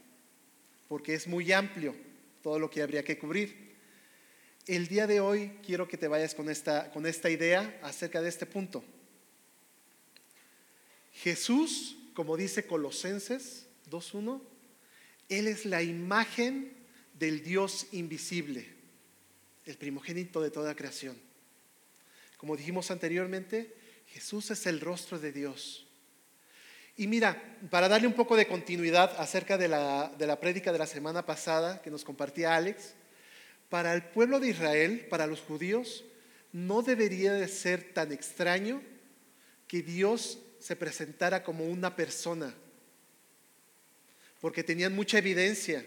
porque 0.88 1.14
es 1.14 1.26
muy 1.26 1.52
amplio 1.52 1.94
todo 2.42 2.58
lo 2.58 2.70
que 2.70 2.82
habría 2.82 3.04
que 3.04 3.18
cubrir. 3.18 3.74
El 4.66 4.86
día 4.88 5.06
de 5.06 5.20
hoy 5.20 5.58
quiero 5.64 5.88
que 5.88 5.98
te 5.98 6.08
vayas 6.08 6.34
con 6.34 6.48
esta, 6.48 6.90
con 6.90 7.06
esta 7.06 7.30
idea 7.30 7.78
acerca 7.82 8.22
de 8.22 8.28
este 8.28 8.46
punto. 8.46 8.84
Jesús, 11.12 11.96
como 12.14 12.36
dice 12.36 12.66
Colosenses 12.66 13.66
2.1, 13.90 14.40
Él 15.28 15.46
es 15.46 15.64
la 15.64 15.82
imagen 15.82 16.72
del 17.18 17.42
Dios 17.42 17.86
invisible, 17.92 18.66
el 19.64 19.76
primogénito 19.76 20.40
de 20.40 20.50
toda 20.50 20.74
creación. 20.74 21.16
Como 22.36 22.56
dijimos 22.56 22.90
anteriormente, 22.90 23.74
Jesús 24.08 24.50
es 24.50 24.66
el 24.66 24.80
rostro 24.80 25.18
de 25.18 25.32
Dios. 25.32 25.83
Y 26.96 27.06
mira, 27.08 27.42
para 27.70 27.88
darle 27.88 28.06
un 28.06 28.12
poco 28.12 28.36
de 28.36 28.46
continuidad 28.46 29.14
acerca 29.18 29.58
de 29.58 29.68
la, 29.68 30.12
de 30.16 30.26
la 30.26 30.38
prédica 30.38 30.72
de 30.72 30.78
la 30.78 30.86
semana 30.86 31.26
pasada 31.26 31.82
que 31.82 31.90
nos 31.90 32.04
compartía 32.04 32.54
Alex, 32.54 32.94
para 33.68 33.94
el 33.94 34.04
pueblo 34.04 34.38
de 34.38 34.50
Israel, 34.50 35.06
para 35.10 35.26
los 35.26 35.40
judíos, 35.40 36.04
no 36.52 36.82
debería 36.82 37.32
de 37.32 37.48
ser 37.48 37.92
tan 37.92 38.12
extraño 38.12 38.80
que 39.66 39.82
Dios 39.82 40.38
se 40.60 40.76
presentara 40.76 41.42
como 41.42 41.64
una 41.64 41.96
persona, 41.96 42.54
porque 44.40 44.62
tenían 44.62 44.94
mucha 44.94 45.18
evidencia 45.18 45.84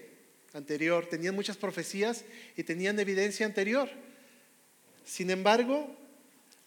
anterior, 0.53 1.07
tenían 1.07 1.35
muchas 1.35 1.55
profecías 1.55 2.25
y 2.57 2.63
tenían 2.63 2.99
evidencia 2.99 3.45
anterior. 3.45 3.89
Sin 5.05 5.29
embargo, 5.29 5.95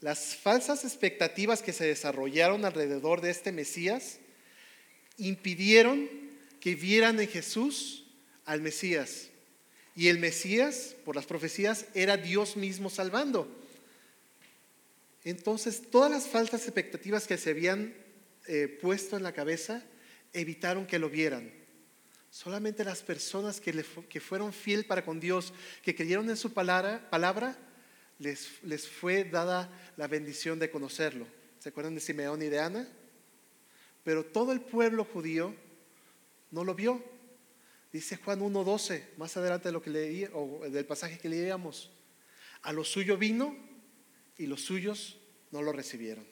las 0.00 0.34
falsas 0.34 0.84
expectativas 0.84 1.60
que 1.60 1.74
se 1.74 1.84
desarrollaron 1.84 2.64
alrededor 2.64 3.20
de 3.20 3.30
este 3.30 3.52
Mesías 3.52 4.18
impidieron 5.20 6.08
que 6.60 6.74
vieran 6.74 7.20
en 7.20 7.28
Jesús 7.28 8.04
al 8.44 8.60
Mesías. 8.60 9.28
Y 9.94 10.08
el 10.08 10.18
Mesías, 10.18 10.96
por 11.04 11.16
las 11.16 11.26
profecías, 11.26 11.86
era 11.94 12.16
Dios 12.16 12.56
mismo 12.56 12.90
salvando. 12.90 13.48
Entonces, 15.24 15.82
todas 15.90 16.10
las 16.10 16.26
faltas 16.26 16.62
expectativas 16.62 17.26
que 17.26 17.36
se 17.36 17.50
habían 17.50 17.94
eh, 18.46 18.78
puesto 18.80 19.16
en 19.16 19.22
la 19.22 19.32
cabeza 19.32 19.84
evitaron 20.32 20.86
que 20.86 20.98
lo 20.98 21.10
vieran. 21.10 21.52
Solamente 22.30 22.84
las 22.84 23.02
personas 23.02 23.60
que, 23.60 23.84
que 24.08 24.20
fueron 24.20 24.52
fiel 24.52 24.86
para 24.86 25.04
con 25.04 25.20
Dios, 25.20 25.52
que 25.82 25.94
creyeron 25.94 26.30
en 26.30 26.36
su 26.36 26.52
palabra, 26.52 27.10
palabra 27.10 27.58
les, 28.18 28.48
les 28.62 28.88
fue 28.88 29.24
dada 29.24 29.70
la 29.96 30.06
bendición 30.06 30.58
de 30.58 30.70
conocerlo. 30.70 31.26
¿Se 31.58 31.70
acuerdan 31.70 31.94
de 31.94 32.00
Simeón 32.00 32.40
y 32.42 32.46
de 32.46 32.60
Ana? 32.60 32.88
Pero 34.04 34.24
todo 34.24 34.52
el 34.52 34.60
pueblo 34.60 35.04
judío 35.04 35.54
no 36.50 36.64
lo 36.64 36.74
vio. 36.74 37.02
Dice 37.92 38.16
Juan 38.16 38.40
1.12, 38.40 39.16
más 39.16 39.36
adelante 39.36 39.68
de 39.68 39.72
lo 39.72 39.82
que 39.82 39.90
leí, 39.90 40.28
o 40.32 40.60
del 40.68 40.86
pasaje 40.86 41.18
que 41.18 41.28
leíamos. 41.28 41.90
A 42.62 42.72
lo 42.72 42.84
suyo 42.84 43.16
vino 43.16 43.56
y 44.38 44.46
los 44.46 44.62
suyos 44.62 45.18
no 45.50 45.62
lo 45.62 45.72
recibieron. 45.72 46.26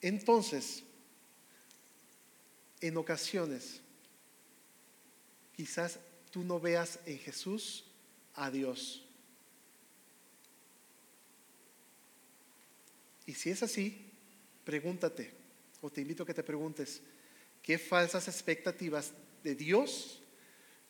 Entonces, 0.00 0.82
en 2.80 2.96
ocasiones, 2.96 3.80
quizás 5.54 5.98
tú 6.30 6.42
no 6.42 6.58
veas 6.58 6.98
en 7.06 7.18
Jesús 7.18 7.84
a 8.34 8.50
Dios. 8.50 9.04
Y 13.26 13.34
si 13.34 13.50
es 13.50 13.62
así, 13.62 14.09
pregúntate, 14.64 15.32
o 15.80 15.90
te 15.90 16.00
invito 16.00 16.22
a 16.22 16.26
que 16.26 16.34
te 16.34 16.42
preguntes, 16.42 17.02
¿Qué 17.62 17.78
falsas 17.78 18.26
expectativas 18.28 19.12
de 19.44 19.54
Dios 19.54 20.22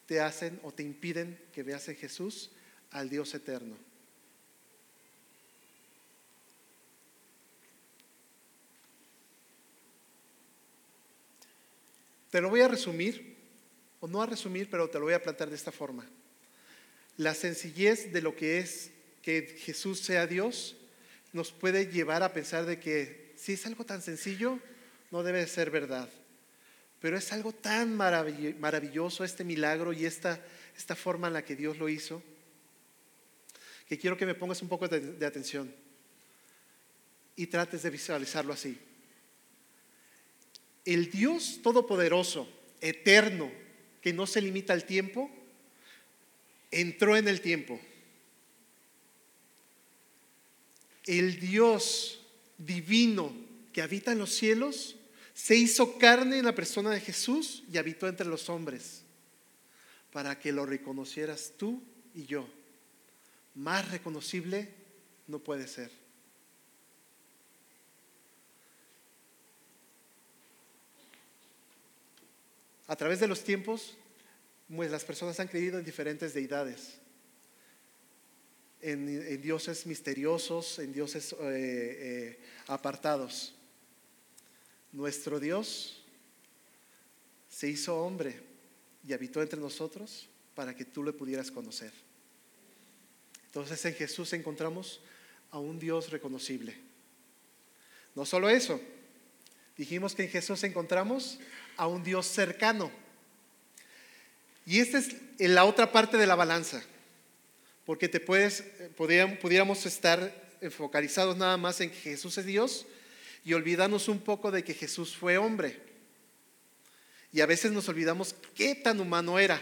te 0.07 0.21
hacen 0.21 0.61
o 0.63 0.73
te 0.73 0.83
impiden 0.83 1.39
que 1.53 1.63
veas 1.63 1.89
en 1.89 1.97
Jesús 1.97 2.51
al 2.91 3.09
Dios 3.09 3.35
eterno? 3.35 3.77
Te 12.31 12.41
lo 12.41 12.49
voy 12.49 12.61
a 12.61 12.69
resumir, 12.69 13.37
o 13.99 14.07
no 14.07 14.23
a 14.23 14.27
resumir, 14.27 14.71
pero 14.71 14.89
te 14.89 14.99
lo 15.01 15.07
voy 15.07 15.15
a 15.15 15.23
plantear 15.23 15.51
de 15.51 15.57
esta 15.57 15.73
forma. 15.73 16.09
La 17.17 17.35
sencillez 17.35 18.13
de 18.13 18.23
lo 18.23 18.37
que 18.37 18.59
es 18.59 18.93
que 19.23 19.43
Jesús 19.43 19.99
sea 19.99 20.29
Dios 20.29 20.77
nos 21.33 21.51
puede 21.51 21.89
llevar 21.89 22.23
a 22.23 22.33
pensar 22.33 22.67
de 22.67 22.79
que 22.79 23.30
si 23.41 23.55
es 23.55 23.65
algo 23.65 23.87
tan 23.87 24.03
sencillo, 24.03 24.59
no 25.11 25.23
debe 25.23 25.47
ser 25.47 25.71
verdad. 25.71 26.11
Pero 27.01 27.17
es 27.17 27.33
algo 27.33 27.53
tan 27.53 27.97
maravilloso 27.97 29.25
este 29.25 29.45
milagro 29.45 29.95
y 29.95 30.05
esta, 30.05 30.45
esta 30.77 30.95
forma 30.95 31.29
en 31.29 31.33
la 31.33 31.45
que 31.45 31.57
Dios 31.57 31.79
lo 31.79 31.89
hizo, 31.89 32.23
que 33.89 33.99
quiero 33.99 34.19
que 34.19 34.27
me 34.27 34.35
pongas 34.35 34.61
un 34.61 34.69
poco 34.69 34.89
de 34.89 35.25
atención 35.27 35.75
y 37.35 37.47
trates 37.47 37.83
de 37.83 37.89
visualizarlo 37.89 38.53
así. 38.53 38.79
El 40.85 41.11
Dios 41.11 41.61
Todopoderoso, 41.63 42.47
eterno, 42.83 43.51
que 44.03 44.13
no 44.13 44.27
se 44.27 44.43
limita 44.43 44.75
al 44.75 44.85
tiempo, 44.85 45.31
entró 46.71 47.17
en 47.17 47.27
el 47.27 47.41
tiempo. 47.41 47.81
El 51.07 51.41
Dios 51.41 52.20
divino 52.65 53.33
que 53.73 53.83
habita 53.83 54.13
en 54.13 54.19
los 54.19 54.35
cielos 54.35 54.97
se 55.35 55.57
hizo 55.57 55.99
carne 55.99 56.39
en 56.39 56.45
la 56.45 56.55
persona 56.55 56.91
de 56.91 57.01
Jesús 57.01 57.63
y 57.73 57.79
habitó 57.79 58.09
entre 58.09 58.27
los 58.27 58.49
hombres 58.49 59.03
para 60.13 60.39
que 60.39 60.53
lo 60.53 60.67
reconocieras 60.67 61.53
tú 61.57 61.83
y 62.15 62.27
yo. 62.27 62.49
Más 63.55 63.91
reconocible 63.91 64.69
no 65.27 65.39
puede 65.39 65.67
ser. 65.67 65.91
A 72.87 72.97
través 72.97 73.21
de 73.21 73.29
los 73.29 73.45
tiempos, 73.45 73.97
pues 74.75 74.91
las 74.91 75.05
personas 75.05 75.39
han 75.41 75.49
creído 75.49 75.79
en 75.79 75.85
diferentes 75.85 76.35
deidades, 76.35 77.00
en, 78.83 79.41
dioses 79.43 79.87
misteriosos, 79.87 80.79
en 80.79 80.93
dioses 80.93 81.33
eh, 81.33 81.37
eh, 81.41 82.41
apartados. 82.67 83.55
Nuestro 84.93 85.39
Dios 85.39 86.03
se 87.49 87.69
hizo 87.69 87.97
hombre 87.97 88.41
y 89.07 89.13
habitó 89.13 89.43
entre 89.43 89.61
nosotros 89.61 90.29
para 90.55 90.75
que 90.75 90.85
tú 90.85 91.03
le 91.03 91.13
pudieras 91.13 91.51
conocer. 91.51 91.93
Entonces 93.47 93.85
en 93.85 93.95
Jesús 93.95 94.33
encontramos 94.33 95.01
a 95.51 95.59
un 95.59 95.79
Dios 95.79 96.11
reconocible. 96.11 96.77
No 98.15 98.25
solo 98.25 98.49
eso, 98.49 98.81
dijimos 99.77 100.15
que 100.15 100.25
en 100.25 100.31
Jesús 100.31 100.63
encontramos 100.65 101.39
a 101.77 101.87
un 101.87 102.03
Dios 102.03 102.27
cercano. 102.27 102.91
Y 104.67 104.79
esta 104.81 104.99
es 104.99 105.17
la 105.39 105.65
otra 105.65 105.91
parte 105.91 106.17
de 106.17 106.27
la 106.27 106.35
balanza, 106.35 106.83
porque 107.91 108.09
te 108.09 108.21
puedes, 108.21 108.63
pudiéramos 108.97 109.85
estar 109.85 110.33
focalizados 110.71 111.37
nada 111.37 111.57
más 111.57 111.81
en 111.81 111.91
que 111.91 111.97
Jesús 111.97 112.39
es 112.39 112.47
Dios 112.47 112.87
y 113.45 113.53
olvidarnos 113.53 114.07
un 114.07 114.21
poco 114.21 114.53
de 114.53 114.63
que 114.63 114.75
Jesús 114.75 115.17
fue 115.17 115.39
hombre. 115.39 115.77
Y 117.33 117.41
a 117.41 117.47
veces 117.47 117.73
nos 117.73 117.89
olvidamos 117.89 118.33
qué 118.55 118.77
tan 118.77 119.01
humano 119.01 119.41
era. 119.41 119.61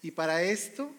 Y 0.00 0.12
para 0.12 0.44
esto 0.44 0.90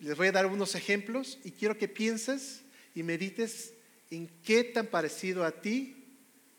les 0.00 0.14
voy 0.14 0.26
a 0.26 0.32
dar 0.32 0.44
unos 0.44 0.74
ejemplos 0.74 1.38
y 1.44 1.52
quiero 1.52 1.78
que 1.78 1.88
pienses 1.88 2.60
y 2.94 3.02
medites 3.02 3.72
en 4.10 4.28
qué 4.44 4.64
tan 4.64 4.86
parecido 4.86 5.46
a 5.46 5.62
ti 5.62 5.96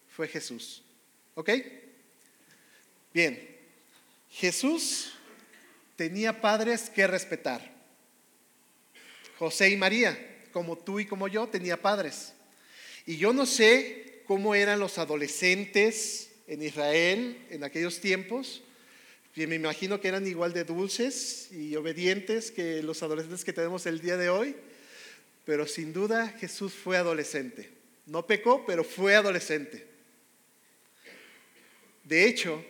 fue 0.10 0.28
Jesús. 0.28 0.82
¿Ok? 1.36 1.52
Bien, 3.14 3.56
Jesús 4.32 5.14
tenía 5.96 6.42
padres 6.42 6.90
que 6.90 7.06
respetar. 7.06 7.75
José 9.38 9.70
y 9.70 9.78
María, 9.78 10.18
como 10.52 10.78
tú 10.78 11.00
y 11.00 11.06
como 11.06 11.28
yo, 11.28 11.48
tenía 11.48 11.82
padres. 11.82 12.34
Y 13.06 13.18
yo 13.18 13.34
no 13.34 13.46
sé 13.46 14.22
cómo 14.26 14.56
eran 14.56 14.80
los 14.80 14.98
adolescentes 14.98 16.32
en 16.48 16.62
Israel 16.62 17.46
en 17.50 17.64
aquellos 17.64 18.00
tiempos. 18.00 18.64
me 19.36 19.56
imagino 19.56 20.00
que 20.00 20.08
eran 20.08 20.26
igual 20.26 20.54
de 20.54 20.64
dulces 20.64 21.52
y 21.52 21.76
obedientes 21.76 22.52
que 22.52 22.82
los 22.82 23.04
adolescentes 23.04 23.44
que 23.44 23.54
tenemos 23.54 23.86
el 23.86 24.00
día 24.00 24.18
de 24.18 24.30
hoy. 24.30 24.56
Pero 25.44 25.68
sin 25.68 25.94
duda 25.94 26.30
Jesús 26.40 26.74
fue 26.74 26.98
adolescente. 26.98 27.70
No 28.06 28.26
pecó, 28.26 28.66
pero 28.66 28.84
fue 28.84 29.16
adolescente. 29.16 29.88
De 32.04 32.26
hecho, 32.26 32.64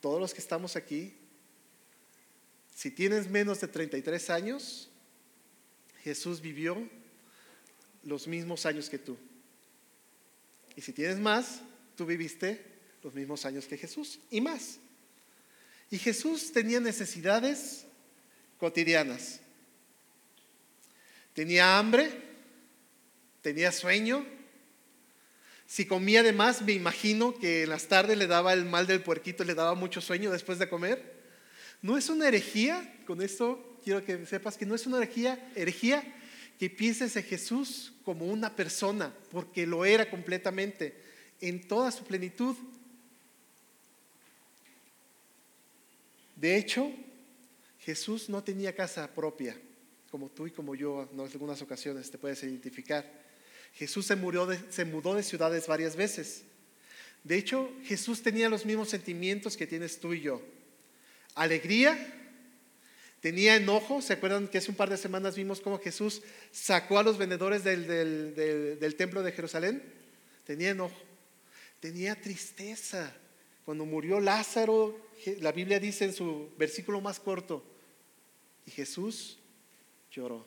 todos 0.00 0.20
los 0.20 0.34
que 0.34 0.40
estamos 0.40 0.76
aquí, 0.76 1.14
si 2.74 2.90
tienes 2.90 3.28
menos 3.28 3.60
de 3.60 3.68
33 3.68 4.30
años, 4.30 4.90
Jesús 6.04 6.42
vivió 6.42 6.88
los 8.04 8.28
mismos 8.28 8.66
años 8.66 8.90
que 8.90 8.98
tú. 8.98 9.16
Y 10.76 10.82
si 10.82 10.92
tienes 10.92 11.18
más, 11.18 11.62
tú 11.96 12.04
viviste 12.04 12.62
los 13.02 13.14
mismos 13.14 13.46
años 13.46 13.66
que 13.66 13.78
Jesús 13.78 14.20
y 14.30 14.40
más. 14.42 14.78
Y 15.90 15.98
Jesús 15.98 16.52
tenía 16.52 16.78
necesidades 16.78 17.86
cotidianas. 18.58 19.40
Tenía 21.32 21.78
hambre, 21.78 22.10
tenía 23.40 23.72
sueño, 23.72 24.26
si 25.66 25.86
comía 25.86 26.22
de 26.22 26.32
más, 26.32 26.62
me 26.62 26.72
imagino 26.72 27.34
que 27.38 27.62
en 27.62 27.70
las 27.70 27.88
tardes 27.88 28.18
le 28.18 28.26
daba 28.26 28.52
el 28.52 28.64
mal 28.66 28.86
del 28.86 29.02
puerquito, 29.02 29.42
le 29.42 29.54
daba 29.54 29.74
mucho 29.74 30.00
sueño 30.00 30.30
después 30.30 30.58
de 30.58 30.68
comer. 30.68 31.14
No 31.80 31.96
es 31.96 32.10
una 32.10 32.28
herejía, 32.28 32.94
con 33.06 33.22
esto 33.22 33.73
quiero 33.84 34.04
que 34.04 34.26
sepas 34.26 34.56
que 34.56 34.66
no 34.66 34.74
es 34.74 34.86
una 34.86 34.96
herejía, 34.96 35.52
herejía 35.54 36.02
que 36.58 36.70
pienses 36.70 37.14
en 37.16 37.24
Jesús 37.24 37.92
como 38.04 38.26
una 38.26 38.54
persona, 38.54 39.14
porque 39.30 39.66
lo 39.66 39.84
era 39.84 40.08
completamente, 40.08 40.94
en 41.40 41.66
toda 41.66 41.90
su 41.90 42.04
plenitud. 42.04 42.56
De 46.36 46.56
hecho, 46.56 46.90
Jesús 47.80 48.28
no 48.28 48.42
tenía 48.42 48.74
casa 48.74 49.12
propia, 49.12 49.56
como 50.10 50.28
tú 50.30 50.46
y 50.46 50.50
como 50.50 50.74
yo 50.74 51.08
en 51.12 51.20
algunas 51.20 51.60
ocasiones 51.60 52.10
te 52.10 52.18
puedes 52.18 52.42
identificar. 52.42 53.24
Jesús 53.74 54.06
se, 54.06 54.16
mudó 54.16 54.46
de 55.14 55.22
ciudades 55.22 55.66
varias 55.66 55.96
veces. 55.96 56.44
De 57.24 57.36
hecho, 57.36 57.72
Jesús 57.84 58.22
tenía 58.22 58.48
los 58.48 58.64
mismos 58.64 58.88
sentimientos 58.88 59.56
que 59.56 59.66
tienes 59.66 59.98
tú 59.98 60.14
y 60.14 60.20
yo. 60.20 60.40
Alegría, 61.34 62.23
tenía 63.24 63.56
enojo. 63.56 64.02
¿Se 64.02 64.12
acuerdan 64.12 64.48
que 64.48 64.58
hace 64.58 64.70
un 64.70 64.76
par 64.76 64.90
de 64.90 64.98
semanas 64.98 65.34
vimos 65.34 65.62
cómo 65.62 65.78
Jesús 65.78 66.20
sacó 66.52 66.98
a 66.98 67.02
los 67.02 67.16
vendedores 67.16 67.64
del, 67.64 68.94
templo 68.98 69.22
de 69.22 69.32
Jerusalén? 69.32 69.82
Tenía 70.44 70.72
enojo. 70.72 71.00
Tenía 71.80 72.20
tristeza. 72.20 73.16
Cuando 73.64 73.86
murió 73.86 74.20
Lázaro, 74.20 75.00
la 75.40 75.52
Biblia 75.52 75.80
dice 75.80 76.04
en 76.04 76.12
su 76.12 76.52
versículo 76.58 77.00
más 77.00 77.18
corto, 77.18 77.64
y 78.66 78.72
Jesús 78.72 79.38
lloró. 80.12 80.46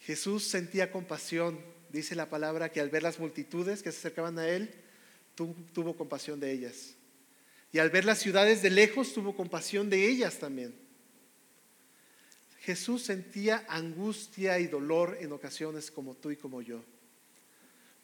Jesús 0.00 0.44
sentía 0.44 0.92
compasión. 0.92 1.58
Dice 1.88 2.14
la 2.14 2.28
palabra 2.28 2.70
que 2.70 2.80
al 2.82 2.90
ver 2.90 3.04
las 3.04 3.18
multitudes 3.18 3.82
que 3.82 3.90
se 3.90 4.00
acercaban 4.00 4.38
a 4.38 4.50
él, 4.50 4.74
tuvo 5.34 5.96
compasión 5.96 6.40
de 6.40 6.52
ellas. 6.52 6.94
Y 7.72 7.78
al 7.78 7.88
ver 7.88 8.04
las 8.04 8.18
ciudades 8.18 8.60
de 8.60 8.68
lejos, 8.68 9.14
tuvo 9.14 9.34
compasión 9.34 9.88
de 9.88 10.06
ellas 10.06 10.38
también. 10.38 10.82
Jesús 12.62 13.02
sentía 13.02 13.64
angustia 13.68 14.60
y 14.60 14.68
dolor 14.68 15.18
en 15.20 15.32
ocasiones 15.32 15.90
como 15.90 16.14
tú 16.14 16.30
y 16.30 16.36
como 16.36 16.62
yo. 16.62 16.80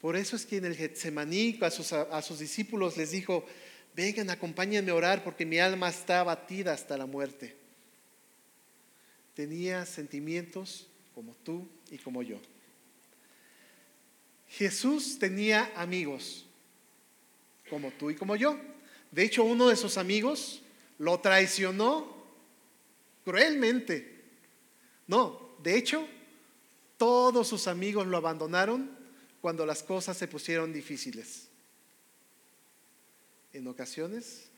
Por 0.01 0.17
eso 0.17 0.35
es 0.35 0.45
que 0.45 0.57
en 0.57 0.65
el 0.65 0.77
Getsemaní 0.77 1.59
a 1.63 1.71
sus, 1.71 1.93
a 1.93 2.21
sus 2.23 2.41
discípulos 2.41 2.97
les 2.97 3.13
dijo, 3.13 3.45
vengan, 3.95 4.31
acompáñenme 4.31 4.91
a 4.91 4.97
orar 4.97 5.23
porque 5.23 5.47
mi 5.47 5.59
alma 5.59 5.89
está 5.89 6.21
abatida 6.21 6.73
hasta 6.73 6.97
la 6.97 7.07
muerte. 7.07 7.57
Tenía 9.35 9.87
sentimientos 9.87 10.89
como 11.15 11.35
tú 11.45 11.69
y 11.91 11.99
como 11.99 12.23
yo. 12.25 12.41
Jesús 14.49 15.21
tenía 15.21 15.71
amigos, 15.77 16.47
como 17.71 17.93
tú 17.93 18.11
y 18.11 18.17
como 18.17 18.35
yo. 18.35 18.59
De 19.13 19.23
hecho, 19.23 19.45
uno 19.45 19.69
de 19.69 19.77
sus 19.77 19.99
amigos 19.99 20.63
lo 20.99 21.21
traicionó 21.21 22.17
cruelmente. 23.25 24.18
No, 25.09 25.57
de 25.63 25.77
hecho, 25.77 26.07
todos 26.97 27.49
sus 27.49 27.67
amigos 27.67 28.07
lo 28.07 28.17
abandonaron 28.17 28.97
cuando 29.41 29.67
las 29.67 29.83
cosas 29.83 30.17
se 30.17 30.29
pusieron 30.29 30.73
difíciles. 30.73 31.49
En 33.53 33.67
ocasiones, 33.67 34.51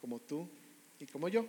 como 0.00 0.18
tú 0.18 0.48
y 0.98 1.06
como 1.06 1.28
yo. 1.28 1.46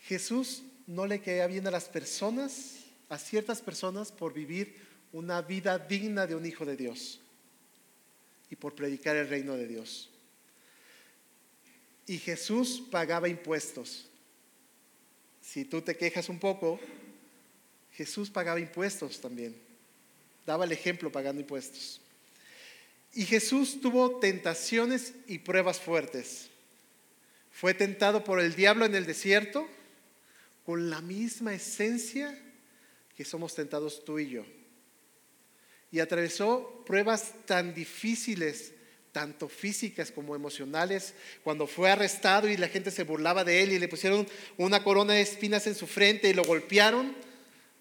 Jesús 0.00 0.62
no 0.86 1.06
le 1.06 1.22
queda 1.22 1.46
bien 1.46 1.66
a 1.66 1.70
las 1.70 1.88
personas, 1.88 2.84
a 3.08 3.16
ciertas 3.16 3.62
personas, 3.62 4.12
por 4.12 4.34
vivir 4.34 4.76
una 5.12 5.40
vida 5.40 5.78
digna 5.78 6.26
de 6.26 6.34
un 6.34 6.44
hijo 6.44 6.66
de 6.66 6.76
Dios 6.76 7.20
y 8.50 8.56
por 8.56 8.74
predicar 8.74 9.16
el 9.16 9.28
reino 9.28 9.54
de 9.54 9.66
Dios. 9.66 10.10
Y 12.06 12.18
Jesús 12.18 12.82
pagaba 12.90 13.28
impuestos. 13.28 14.10
Si 15.44 15.64
tú 15.64 15.82
te 15.82 15.96
quejas 15.96 16.28
un 16.28 16.38
poco, 16.38 16.80
Jesús 17.92 18.30
pagaba 18.30 18.58
impuestos 18.58 19.20
también. 19.20 19.54
Daba 20.46 20.64
el 20.64 20.72
ejemplo 20.72 21.12
pagando 21.12 21.40
impuestos. 21.40 22.00
Y 23.12 23.24
Jesús 23.24 23.80
tuvo 23.80 24.18
tentaciones 24.18 25.12
y 25.28 25.38
pruebas 25.38 25.78
fuertes. 25.80 26.48
Fue 27.52 27.74
tentado 27.74 28.24
por 28.24 28.40
el 28.40 28.56
diablo 28.56 28.84
en 28.84 28.94
el 28.94 29.06
desierto 29.06 29.68
con 30.64 30.90
la 30.90 31.00
misma 31.00 31.54
esencia 31.54 32.36
que 33.16 33.24
somos 33.24 33.54
tentados 33.54 34.04
tú 34.04 34.18
y 34.18 34.30
yo. 34.30 34.44
Y 35.92 36.00
atravesó 36.00 36.82
pruebas 36.84 37.32
tan 37.46 37.74
difíciles, 37.74 38.72
tanto 39.14 39.48
físicas 39.48 40.10
como 40.10 40.36
emocionales, 40.36 41.14
cuando 41.42 41.66
fue 41.66 41.90
arrestado 41.90 42.50
y 42.50 42.58
la 42.58 42.68
gente 42.68 42.90
se 42.90 43.04
burlaba 43.04 43.44
de 43.44 43.62
él 43.62 43.72
y 43.72 43.78
le 43.78 43.88
pusieron 43.88 44.28
una 44.58 44.84
corona 44.84 45.14
de 45.14 45.22
espinas 45.22 45.66
en 45.66 45.74
su 45.74 45.86
frente 45.86 46.28
y 46.28 46.34
lo 46.34 46.44
golpearon, 46.44 47.16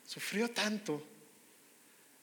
sufrió 0.06 0.50
tanto 0.50 1.06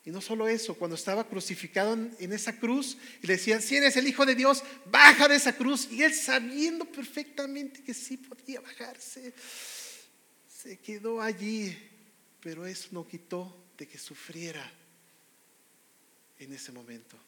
y 0.05 0.11
no 0.11 0.21
solo 0.21 0.49
eso, 0.49 0.75
cuando 0.77 0.95
estaba 0.95 1.29
crucificado 1.29 1.93
en, 1.93 2.33
esa 2.33 2.59
cruz 2.59 2.97
y 3.23 3.27
le 3.27 3.35
decían, 3.35 3.61
si 3.61 3.77
eres 3.77 3.97
el 3.97 4.09
Hijo 4.09 4.25
de 4.25 4.35
Dios, 4.35 4.65
baja 4.87 5.29
de 5.29 5.37
esa 5.37 5.55
cruz. 5.55 5.89
Y 5.91 6.03
él 6.03 6.15
sabiendo 6.15 6.87
perfectamente 6.87 7.83
que 7.83 7.93
sí 7.93 8.17
podía 8.17 8.61
bajarse, 8.61 9.35
se 10.49 10.79
quedó 10.79 11.21
allí, 11.21 11.77
pero 12.41 12.67
eso 12.67 12.89
no 12.93 13.07
quitó 13.07 13.55
de 13.77 13.87
que 13.87 13.99
sufriera 13.99 14.73
en 16.39 16.53
ese 16.55 16.73
momento. 16.73 17.19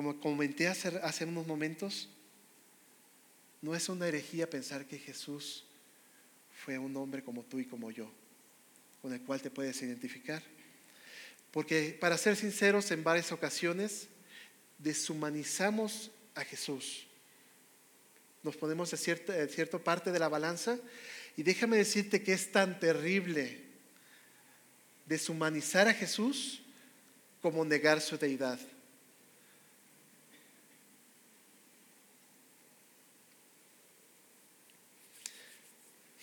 Como 0.00 0.18
comenté 0.18 0.66
hace, 0.66 0.88
hace 1.02 1.26
unos 1.26 1.46
momentos, 1.46 2.08
no 3.60 3.74
es 3.74 3.86
una 3.90 4.08
herejía 4.08 4.48
pensar 4.48 4.86
que 4.86 4.96
Jesús 4.96 5.66
fue 6.64 6.78
un 6.78 6.96
hombre 6.96 7.22
como 7.22 7.42
tú 7.42 7.58
y 7.58 7.66
como 7.66 7.90
yo 7.90 8.10
con 9.02 9.12
el 9.12 9.20
cual 9.20 9.42
te 9.42 9.50
puedes 9.50 9.82
identificar. 9.82 10.42
Porque 11.50 11.98
para 12.00 12.16
ser 12.16 12.36
sinceros, 12.36 12.90
en 12.92 13.04
varias 13.04 13.30
ocasiones 13.30 14.08
deshumanizamos 14.78 16.10
a 16.34 16.46
Jesús. 16.46 17.06
Nos 18.42 18.56
ponemos 18.56 18.90
en 18.94 18.98
cierta, 18.98 19.48
cierta 19.48 19.78
parte 19.78 20.12
de 20.12 20.18
la 20.18 20.30
balanza 20.30 20.78
y 21.36 21.42
déjame 21.42 21.76
decirte 21.76 22.22
que 22.22 22.32
es 22.32 22.50
tan 22.50 22.80
terrible 22.80 23.66
deshumanizar 25.04 25.88
a 25.88 25.92
Jesús 25.92 26.62
como 27.42 27.66
negar 27.66 28.00
su 28.00 28.16
deidad. 28.16 28.58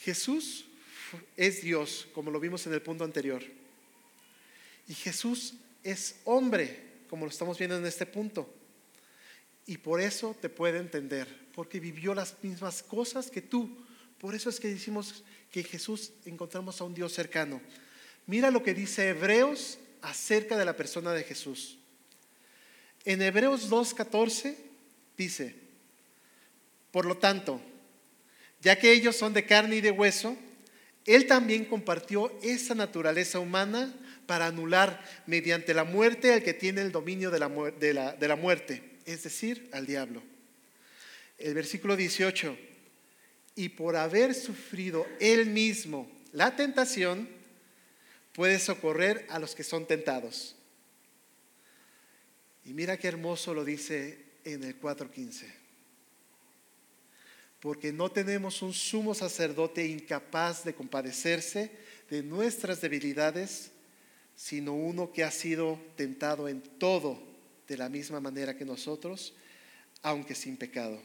Jesús 0.08 0.64
es 1.36 1.62
Dios, 1.62 2.08
como 2.14 2.32
lo 2.32 2.40
vimos 2.40 2.66
en 2.66 2.72
el 2.72 2.82
punto 2.82 3.04
anterior. 3.04 3.44
Y 4.88 4.94
Jesús 4.94 5.56
es 5.84 6.22
hombre, 6.24 6.82
como 7.10 7.26
lo 7.26 7.30
estamos 7.30 7.58
viendo 7.58 7.76
en 7.76 7.86
este 7.86 8.06
punto. 8.06 8.50
Y 9.66 9.76
por 9.80 10.00
eso 10.00 10.34
te 10.40 10.48
puede 10.48 10.80
entender, 10.80 11.28
porque 11.54 11.82
vivió 11.82 12.16
las 12.16 12.42
mismas 12.42 12.84
cosas 12.84 13.30
que 13.30 13.42
tú. 13.42 13.70
Por 14.18 14.34
eso 14.34 14.50
es 14.50 14.62
que 14.62 14.70
decimos 14.70 15.26
que 15.52 15.62
Jesús 15.62 16.14
encontramos 16.24 16.80
a 16.80 16.86
un 16.86 16.94
Dios 16.94 17.12
cercano. 17.12 17.60
Mira 18.28 18.50
lo 18.50 18.64
que 18.64 18.74
dice 18.74 19.10
Hebreos 19.10 19.78
acerca 20.02 20.56
de 20.56 20.64
la 20.64 20.78
persona 20.78 21.12
de 21.12 21.26
Jesús. 21.26 21.80
En 23.04 23.22
Hebreos 23.22 23.70
2.14 23.70 24.56
dice, 25.18 25.54
por 26.92 27.06
lo 27.06 27.18
tanto, 27.18 27.62
ya 28.68 28.78
que 28.78 28.92
ellos 28.92 29.16
son 29.16 29.32
de 29.32 29.46
carne 29.46 29.78
y 29.78 29.82
de 29.82 29.92
hueso, 29.92 30.36
él 31.06 31.26
también 31.26 31.64
compartió 31.64 32.38
esa 32.44 32.76
naturaleza 32.76 33.40
humana 33.40 33.96
para 34.26 34.48
anular 34.48 35.02
mediante 35.26 35.74
la 35.74 35.86
muerte 35.86 36.34
al 36.34 36.44
que 36.44 36.54
tiene 36.54 36.82
el 36.82 36.92
dominio 36.92 37.32
de 37.32 37.40
la, 37.40 37.48
de 38.12 38.28
la, 38.28 38.36
muerte, 38.36 38.84
es 39.06 39.24
decir, 39.24 39.70
al 39.72 39.86
diablo. 39.86 40.22
El 41.38 41.54
versículo 41.54 41.96
18, 41.96 42.58
y 43.56 43.70
por 43.70 43.96
haber 43.96 44.36
sufrido 44.36 45.08
él 45.22 45.46
mismo 45.46 46.12
la 46.34 46.58
tentación, 46.58 47.30
puede 48.34 48.60
socorrer 48.60 49.26
a 49.30 49.40
los 49.40 49.56
que 49.56 49.64
son 49.64 49.88
tentados. 49.88 50.58
Y 52.66 52.74
mira 52.74 52.98
qué 52.98 53.08
hermoso 53.08 53.54
lo 53.54 53.64
dice 53.64 54.26
en 54.44 54.66
el 54.66 54.78
4.15 54.78 55.67
porque 57.60 57.92
no 57.92 58.12
tenemos 58.12 58.62
un 58.62 58.74
sumo 58.74 59.14
sacerdote 59.14 59.88
incapaz 59.88 60.64
de 60.64 60.76
compadecerse 60.76 61.72
de 62.10 62.24
nuestras 62.24 62.82
debilidades, 62.82 63.72
sino 64.36 64.74
uno 64.74 65.12
que 65.12 65.24
ha 65.24 65.32
sido 65.32 65.80
tentado 65.96 66.48
en 66.48 66.62
todo 66.62 67.22
de 67.68 67.78
la 67.78 67.90
misma 67.90 68.20
manera 68.20 68.56
que 68.56 68.66
nosotros, 68.66 69.34
aunque 70.04 70.36
sin 70.36 70.58
pecado. 70.58 71.02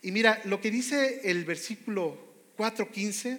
Y 0.00 0.12
mira, 0.12 0.40
lo 0.44 0.60
que 0.60 0.70
dice 0.70 1.20
el 1.24 1.44
versículo 1.44 2.16
4.15 2.56 3.38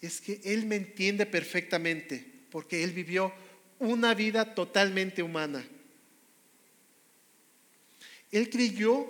es 0.00 0.20
que 0.20 0.40
Él 0.44 0.66
me 0.66 0.76
entiende 0.76 1.26
perfectamente, 1.26 2.24
porque 2.50 2.82
Él 2.82 2.92
vivió 2.92 3.32
una 3.78 4.14
vida 4.14 4.54
totalmente 4.54 5.22
humana. 5.22 5.66
Él 8.32 8.50
creyó 8.50 9.06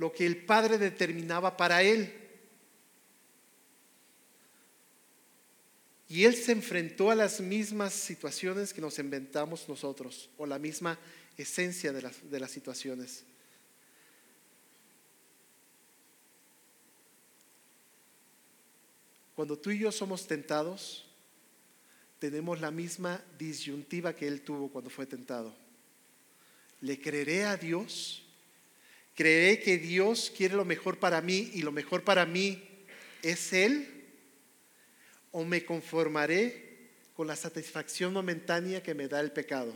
lo 0.00 0.10
que 0.10 0.24
el 0.24 0.46
Padre 0.46 0.78
determinaba 0.78 1.58
para 1.58 1.82
él. 1.82 2.10
Y 6.08 6.24
él 6.24 6.34
se 6.34 6.52
enfrentó 6.52 7.10
a 7.10 7.14
las 7.14 7.38
mismas 7.38 7.92
situaciones 7.92 8.72
que 8.72 8.80
nos 8.80 8.98
inventamos 8.98 9.68
nosotros, 9.68 10.30
o 10.38 10.46
la 10.46 10.58
misma 10.58 10.98
esencia 11.36 11.92
de 11.92 12.00
las, 12.00 12.30
de 12.30 12.40
las 12.40 12.50
situaciones. 12.50 13.24
Cuando 19.34 19.58
tú 19.58 19.70
y 19.70 19.80
yo 19.80 19.92
somos 19.92 20.26
tentados, 20.26 21.04
tenemos 22.18 22.58
la 22.58 22.70
misma 22.70 23.22
disyuntiva 23.38 24.14
que 24.14 24.26
él 24.26 24.40
tuvo 24.40 24.70
cuando 24.70 24.88
fue 24.88 25.04
tentado. 25.04 25.54
¿Le 26.80 26.98
creeré 26.98 27.44
a 27.44 27.58
Dios? 27.58 28.24
¿Creeré 29.20 29.60
que 29.60 29.76
Dios 29.76 30.32
quiere 30.34 30.54
lo 30.54 30.64
mejor 30.64 30.98
para 30.98 31.20
mí 31.20 31.50
y 31.52 31.60
lo 31.60 31.72
mejor 31.72 32.02
para 32.04 32.24
mí 32.24 32.58
es 33.20 33.52
Él? 33.52 34.06
¿O 35.30 35.44
me 35.44 35.62
conformaré 35.62 36.88
con 37.12 37.26
la 37.26 37.36
satisfacción 37.36 38.14
momentánea 38.14 38.82
que 38.82 38.94
me 38.94 39.08
da 39.08 39.20
el 39.20 39.30
pecado? 39.30 39.74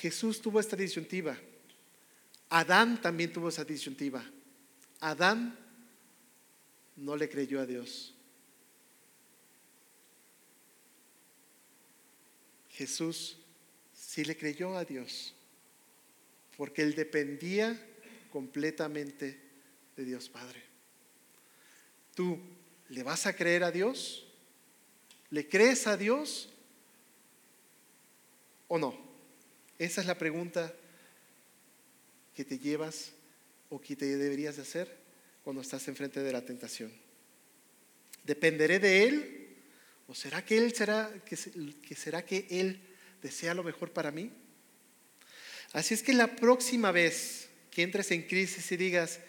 Jesús 0.00 0.40
tuvo 0.40 0.60
esta 0.60 0.76
disyuntiva. 0.76 1.36
Adán 2.48 3.02
también 3.02 3.30
tuvo 3.30 3.50
esa 3.50 3.66
disyuntiva. 3.66 4.24
Adán 5.00 5.58
no 6.96 7.16
le 7.16 7.28
creyó 7.28 7.60
a 7.60 7.66
Dios. 7.66 8.14
Jesús 12.70 13.36
sí 13.92 14.24
le 14.24 14.38
creyó 14.38 14.74
a 14.74 14.86
Dios 14.86 15.34
porque 16.58 16.82
él 16.82 16.96
dependía 16.96 17.80
completamente 18.32 19.38
de 19.96 20.04
Dios 20.04 20.28
Padre. 20.28 20.60
¿Tú 22.16 22.36
le 22.88 23.04
vas 23.04 23.26
a 23.26 23.32
creer 23.36 23.62
a 23.62 23.70
Dios? 23.70 24.26
¿Le 25.30 25.48
crees 25.48 25.86
a 25.86 25.96
Dios 25.96 26.52
o 28.66 28.76
no? 28.76 28.98
Esa 29.78 30.00
es 30.00 30.06
la 30.08 30.18
pregunta 30.18 30.74
que 32.34 32.44
te 32.44 32.58
llevas 32.58 33.12
o 33.70 33.80
que 33.80 33.94
te 33.94 34.16
deberías 34.16 34.56
de 34.56 34.62
hacer 34.62 34.98
cuando 35.44 35.62
estás 35.62 35.86
enfrente 35.86 36.20
de 36.24 36.32
la 36.32 36.44
tentación. 36.44 36.92
¿Dependeré 38.24 38.80
de 38.80 39.04
Él? 39.04 39.56
¿O 40.08 40.14
será 40.14 40.44
que 40.44 40.58
Él 40.58 40.74
será 40.74 41.22
que, 41.24 41.36
que 41.36 41.94
será 41.94 42.24
que 42.24 42.48
Él 42.50 42.80
desea 43.22 43.54
lo 43.54 43.62
mejor 43.62 43.92
para 43.92 44.10
mí? 44.10 44.32
Así 45.72 45.94
es 45.94 46.02
que 46.02 46.14
la 46.14 46.34
próxima 46.34 46.92
vez 46.92 47.48
que 47.70 47.82
entres 47.82 48.10
en 48.10 48.22
crisis 48.22 48.72
y 48.72 48.76
digas, 48.76 49.20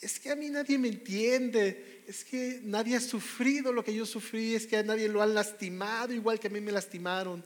es 0.00 0.20
que 0.20 0.30
a 0.30 0.36
mí 0.36 0.50
nadie 0.50 0.78
me 0.78 0.88
entiende, 0.88 2.04
es 2.06 2.24
que 2.24 2.60
nadie 2.62 2.96
ha 2.96 3.00
sufrido 3.00 3.72
lo 3.72 3.84
que 3.84 3.94
yo 3.94 4.06
sufrí, 4.06 4.54
es 4.54 4.66
que 4.66 4.76
a 4.76 4.82
nadie 4.82 5.08
lo 5.08 5.22
han 5.22 5.34
lastimado 5.34 6.12
igual 6.12 6.38
que 6.38 6.48
a 6.48 6.50
mí 6.50 6.60
me 6.60 6.72
lastimaron. 6.72 7.44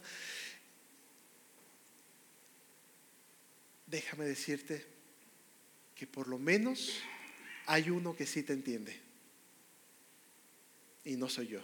Déjame 3.86 4.26
decirte 4.26 4.84
que 5.94 6.06
por 6.06 6.28
lo 6.28 6.38
menos 6.38 7.00
hay 7.66 7.90
uno 7.90 8.14
que 8.14 8.26
sí 8.26 8.42
te 8.42 8.52
entiende. 8.52 9.00
Y 11.04 11.16
no 11.16 11.28
soy 11.28 11.48
yo. 11.48 11.60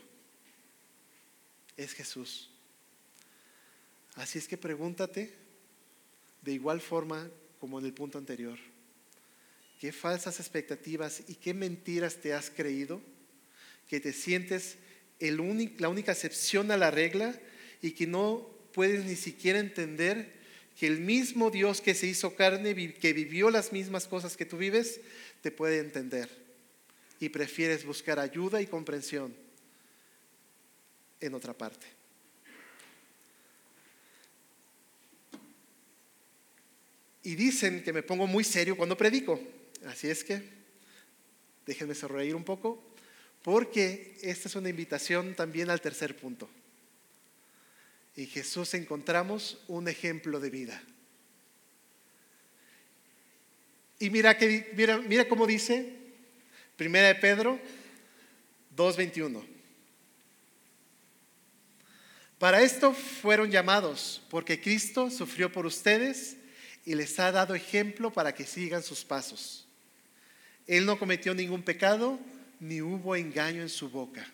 Es 1.76 1.92
Jesús. 1.92 2.50
Así 4.14 4.38
es 4.38 4.48
que 4.48 4.56
pregúntate 4.56 5.43
de 6.44 6.52
igual 6.52 6.80
forma 6.80 7.30
como 7.58 7.78
en 7.78 7.86
el 7.86 7.94
punto 7.94 8.18
anterior. 8.18 8.58
¿Qué 9.80 9.92
falsas 9.92 10.40
expectativas 10.40 11.22
y 11.28 11.34
qué 11.34 11.54
mentiras 11.54 12.16
te 12.16 12.34
has 12.34 12.50
creído? 12.50 13.00
Que 13.88 14.00
te 14.00 14.12
sientes 14.12 14.76
la 15.20 15.88
única 15.88 16.12
excepción 16.12 16.70
a 16.70 16.76
la 16.76 16.90
regla 16.90 17.38
y 17.80 17.92
que 17.92 18.06
no 18.06 18.48
puedes 18.72 19.04
ni 19.04 19.16
siquiera 19.16 19.58
entender 19.58 20.32
que 20.78 20.86
el 20.86 21.00
mismo 21.00 21.50
Dios 21.50 21.80
que 21.80 21.94
se 21.94 22.06
hizo 22.06 22.34
carne, 22.34 22.74
que 22.94 23.12
vivió 23.12 23.50
las 23.50 23.72
mismas 23.72 24.06
cosas 24.06 24.36
que 24.36 24.44
tú 24.44 24.58
vives, 24.58 25.00
te 25.40 25.50
puede 25.50 25.78
entender. 25.78 26.28
Y 27.20 27.28
prefieres 27.28 27.84
buscar 27.84 28.18
ayuda 28.18 28.60
y 28.60 28.66
comprensión 28.66 29.34
en 31.20 31.34
otra 31.34 31.56
parte. 31.56 31.86
Y 37.24 37.34
dicen 37.34 37.82
que 37.82 37.92
me 37.92 38.02
pongo 38.02 38.26
muy 38.26 38.44
serio 38.44 38.76
cuando 38.76 38.96
predico. 38.96 39.40
Así 39.86 40.08
es 40.08 40.22
que 40.22 40.42
déjenme 41.66 41.94
sonreír 41.94 42.34
un 42.34 42.44
poco, 42.44 42.82
porque 43.42 44.16
esta 44.22 44.48
es 44.48 44.54
una 44.54 44.68
invitación 44.68 45.34
también 45.34 45.70
al 45.70 45.80
tercer 45.80 46.16
punto. 46.16 46.48
En 48.16 48.26
Jesús 48.28 48.74
encontramos 48.74 49.58
un 49.66 49.88
ejemplo 49.88 50.38
de 50.38 50.50
vida. 50.50 50.82
Y 53.98 54.10
mira, 54.10 54.36
que, 54.36 54.70
mira, 54.76 54.98
mira 54.98 55.26
cómo 55.28 55.46
dice 55.46 55.94
Primera 56.76 57.08
de 57.08 57.14
Pedro 57.14 57.58
2.21. 58.76 59.42
Para 62.38 62.62
esto 62.62 62.92
fueron 62.92 63.50
llamados, 63.50 64.20
porque 64.28 64.60
Cristo 64.60 65.10
sufrió 65.10 65.50
por 65.50 65.64
ustedes 65.64 66.36
y 66.84 66.94
les 66.94 67.18
ha 67.18 67.32
dado 67.32 67.54
ejemplo 67.54 68.12
para 68.12 68.34
que 68.34 68.44
sigan 68.44 68.82
sus 68.82 69.04
pasos. 69.04 69.66
Él 70.66 70.86
no 70.86 70.98
cometió 70.98 71.34
ningún 71.34 71.62
pecado, 71.62 72.18
ni 72.60 72.80
hubo 72.80 73.16
engaño 73.16 73.62
en 73.62 73.68
su 73.68 73.88
boca. 73.88 74.26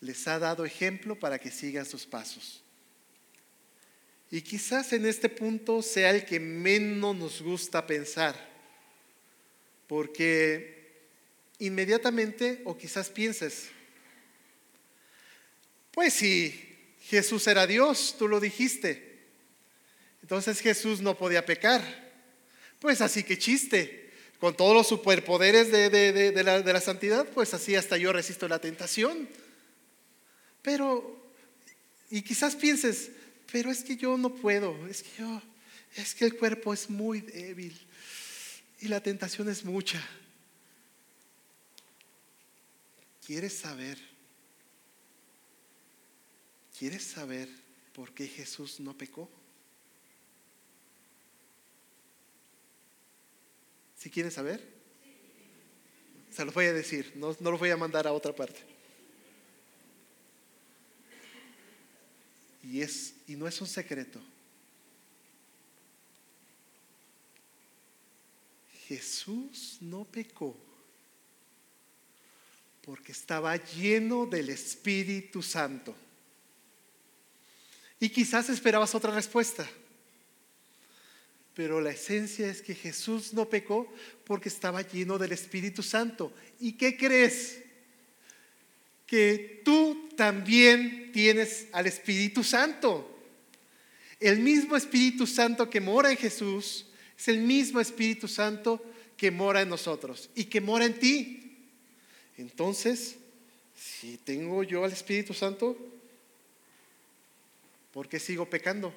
Les 0.00 0.26
ha 0.28 0.38
dado 0.38 0.64
ejemplo 0.64 1.18
para 1.18 1.38
que 1.38 1.50
sigan 1.50 1.86
sus 1.86 2.04
pasos. 2.04 2.62
Y 4.30 4.42
quizás 4.42 4.92
en 4.92 5.06
este 5.06 5.28
punto 5.28 5.80
sea 5.82 6.10
el 6.10 6.24
que 6.24 6.40
menos 6.40 7.16
nos 7.16 7.40
gusta 7.40 7.86
pensar, 7.86 8.34
porque 9.86 10.92
inmediatamente, 11.58 12.60
o 12.64 12.76
quizás 12.76 13.08
pienses, 13.08 13.68
pues 15.92 16.14
si 16.14 16.73
Jesús 17.08 17.46
era 17.46 17.66
Dios, 17.66 18.16
tú 18.18 18.28
lo 18.28 18.40
dijiste. 18.40 19.14
Entonces 20.22 20.60
Jesús 20.60 21.00
no 21.00 21.16
podía 21.16 21.44
pecar. 21.44 21.82
Pues 22.80 23.00
así 23.00 23.22
que 23.22 23.38
chiste. 23.38 24.02
Con 24.40 24.56
todos 24.56 24.74
los 24.74 24.88
superpoderes 24.88 25.70
de, 25.70 26.42
la, 26.44 26.60
de 26.60 26.72
la 26.72 26.80
santidad, 26.80 27.26
pues 27.28 27.54
así 27.54 27.76
hasta 27.76 27.96
yo 27.96 28.12
resisto 28.12 28.46
la 28.46 28.58
tentación. 28.58 29.28
Pero, 30.60 31.32
y 32.10 32.20
quizás 32.22 32.56
pienses, 32.56 33.10
pero 33.50 33.70
es 33.70 33.84
que 33.84 33.96
yo 33.96 34.18
no 34.18 34.34
puedo, 34.34 34.86
es 34.86 35.02
que 35.02 35.10
yo, 35.20 35.42
es 35.96 36.14
que 36.14 36.24
el 36.26 36.36
cuerpo 36.36 36.74
es 36.74 36.90
muy 36.90 37.20
débil 37.20 37.78
y 38.80 38.88
la 38.88 39.02
tentación 39.02 39.48
es 39.48 39.64
mucha. 39.64 40.02
¿Quieres 43.24 43.54
saber? 43.54 44.13
¿Quieres 46.76 47.04
saber 47.04 47.48
por 47.92 48.12
qué 48.12 48.26
Jesús 48.26 48.80
no 48.80 48.96
pecó? 48.96 49.30
¿Si 53.96 54.10
quieres 54.10 54.34
saber? 54.34 54.74
Se 56.30 56.44
lo 56.44 56.52
voy 56.52 56.66
a 56.66 56.72
decir, 56.72 57.12
no, 57.14 57.36
no 57.38 57.52
lo 57.52 57.58
voy 57.58 57.70
a 57.70 57.76
mandar 57.76 58.06
a 58.06 58.12
otra 58.12 58.34
parte. 58.34 58.60
Y, 62.64 62.80
es, 62.80 63.14
y 63.28 63.36
no 63.36 63.46
es 63.46 63.60
un 63.60 63.68
secreto. 63.68 64.20
Jesús 68.88 69.78
no 69.80 70.04
pecó 70.04 70.56
porque 72.84 73.12
estaba 73.12 73.56
lleno 73.56 74.26
del 74.26 74.50
Espíritu 74.50 75.42
Santo. 75.42 75.94
Y 78.04 78.10
quizás 78.10 78.50
esperabas 78.50 78.94
otra 78.94 79.14
respuesta. 79.14 79.66
Pero 81.54 81.80
la 81.80 81.92
esencia 81.92 82.50
es 82.50 82.60
que 82.60 82.74
Jesús 82.74 83.32
no 83.32 83.48
pecó 83.48 83.90
porque 84.26 84.50
estaba 84.50 84.82
lleno 84.82 85.16
del 85.16 85.32
Espíritu 85.32 85.82
Santo. 85.82 86.30
¿Y 86.60 86.72
qué 86.72 86.98
crees? 86.98 87.62
Que 89.06 89.62
tú 89.64 90.10
también 90.18 91.12
tienes 91.14 91.68
al 91.72 91.86
Espíritu 91.86 92.44
Santo. 92.44 93.10
El 94.20 94.40
mismo 94.40 94.76
Espíritu 94.76 95.26
Santo 95.26 95.70
que 95.70 95.80
mora 95.80 96.10
en 96.10 96.18
Jesús 96.18 96.84
es 97.16 97.28
el 97.28 97.38
mismo 97.38 97.80
Espíritu 97.80 98.28
Santo 98.28 98.84
que 99.16 99.30
mora 99.30 99.62
en 99.62 99.70
nosotros 99.70 100.28
y 100.34 100.44
que 100.44 100.60
mora 100.60 100.84
en 100.84 100.98
ti. 100.98 101.56
Entonces, 102.36 103.16
si 103.74 104.18
tengo 104.18 104.62
yo 104.62 104.84
al 104.84 104.92
Espíritu 104.92 105.32
Santo, 105.32 105.93
¿Por 107.94 108.08
qué 108.08 108.18
sigo 108.18 108.50
pecando? 108.50 108.92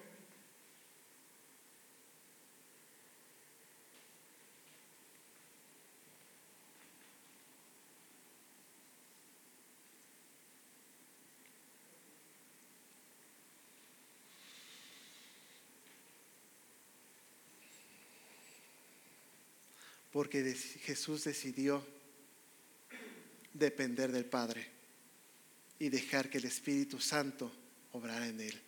Porque 20.12 20.44
Jesús 20.56 21.26
decidió 21.26 21.86
depender 23.54 24.12
del 24.12 24.26
Padre 24.26 24.68
y 25.78 25.90
dejar 25.90 26.32
que 26.32 26.40
el 26.40 26.46
Espíritu 26.46 27.00
Santo 27.00 27.52
obrara 27.92 28.26
en 28.26 28.42
él. 28.42 28.67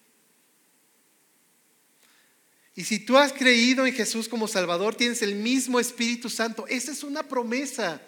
Y 2.80 2.86
si 2.86 2.98
tú 2.98 3.18
has 3.18 3.34
creído 3.34 3.86
en 3.86 3.94
Jesús 3.94 4.30
como 4.30 4.48
Salvador, 4.48 4.96
tienes 4.96 5.22
el 5.22 5.36
mismo 5.36 5.82
Espíritu 5.82 6.30
Santo. 6.30 6.66
Esa 6.66 6.94
es 6.94 7.04
una 7.04 7.24
promesa. 7.24 8.02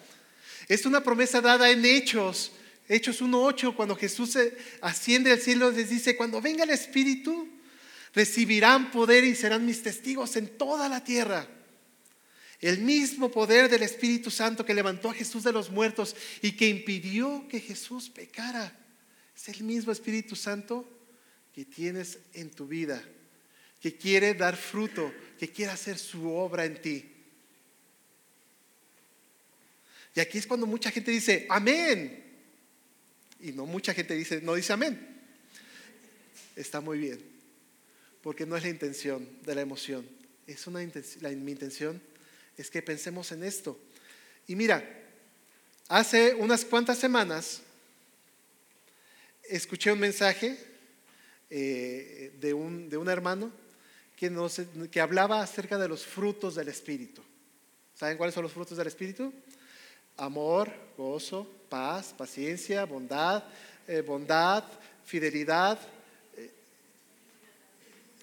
Es 0.66 0.86
una 0.86 1.04
promesa 1.04 1.42
dada 1.42 1.70
en 1.70 1.84
Hechos. 1.84 2.52
Hechos 2.88 3.20
1.8, 3.20 3.76
cuando 3.76 3.94
Jesús 3.94 4.38
asciende 4.80 5.30
al 5.30 5.40
cielo, 5.40 5.70
les 5.70 5.90
dice, 5.90 6.16
cuando 6.16 6.40
venga 6.40 6.64
el 6.64 6.70
Espíritu, 6.70 7.50
recibirán 8.14 8.90
poder 8.90 9.24
y 9.24 9.34
serán 9.34 9.66
mis 9.66 9.82
testigos 9.82 10.36
en 10.36 10.56
toda 10.56 10.88
la 10.88 11.04
tierra. 11.04 11.46
El 12.58 12.78
mismo 12.78 13.30
poder 13.30 13.68
del 13.68 13.82
Espíritu 13.82 14.30
Santo 14.30 14.64
que 14.64 14.72
levantó 14.72 15.10
a 15.10 15.14
Jesús 15.14 15.44
de 15.44 15.52
los 15.52 15.68
muertos 15.68 16.16
y 16.40 16.52
que 16.52 16.70
impidió 16.70 17.46
que 17.46 17.60
Jesús 17.60 18.08
pecara. 18.08 18.74
Es 19.36 19.50
el 19.50 19.64
mismo 19.64 19.92
Espíritu 19.92 20.34
Santo 20.34 20.88
que 21.52 21.66
tienes 21.66 22.20
en 22.32 22.50
tu 22.50 22.66
vida 22.66 23.04
que 23.82 23.96
quiere 23.96 24.34
dar 24.34 24.56
fruto, 24.56 25.12
que 25.36 25.50
quiere 25.50 25.72
hacer 25.72 25.98
su 25.98 26.30
obra 26.30 26.64
en 26.64 26.80
ti. 26.80 27.04
Y 30.14 30.20
aquí 30.20 30.38
es 30.38 30.46
cuando 30.46 30.66
mucha 30.66 30.92
gente 30.92 31.10
dice, 31.10 31.46
amén. 31.50 32.22
Y 33.40 33.50
no 33.50 33.66
mucha 33.66 33.92
gente 33.92 34.14
dice, 34.14 34.40
no 34.40 34.54
dice 34.54 34.72
amén. 34.72 35.20
Está 36.54 36.80
muy 36.80 36.98
bien, 36.98 37.20
porque 38.22 38.46
no 38.46 38.56
es 38.56 38.62
la 38.62 38.68
intención 38.68 39.28
de 39.42 39.54
la 39.56 39.62
emoción. 39.62 40.08
Es 40.46 40.66
una 40.68 40.80
la, 41.20 41.30
mi 41.30 41.50
intención 41.50 42.00
es 42.56 42.70
que 42.70 42.82
pensemos 42.82 43.32
en 43.32 43.42
esto. 43.42 43.76
Y 44.46 44.54
mira, 44.54 44.88
hace 45.88 46.34
unas 46.34 46.64
cuantas 46.64 46.98
semanas 46.98 47.62
escuché 49.48 49.90
un 49.90 49.98
mensaje 49.98 50.56
eh, 51.50 52.32
de, 52.38 52.54
un, 52.54 52.88
de 52.88 52.96
un 52.96 53.08
hermano 53.08 53.61
que, 54.90 55.00
hablaba 55.00 55.42
acerca 55.42 55.76
de 55.78 55.88
los 55.88 56.04
frutos 56.04 56.54
del 56.54 56.68
Espíritu. 56.68 57.22
¿Saben 57.94 58.16
cuáles 58.16 58.34
son 58.34 58.44
los 58.44 58.52
frutos 58.52 58.78
del 58.78 58.86
Espíritu? 58.86 59.32
Amor, 60.16 60.72
gozo, 60.96 61.50
paz, 61.68 62.14
paciencia, 62.16 62.84
bondad, 62.84 63.42
eh, 63.88 64.00
bondad, 64.00 64.62
fidelidad, 65.04 65.76
eh, 66.36 66.50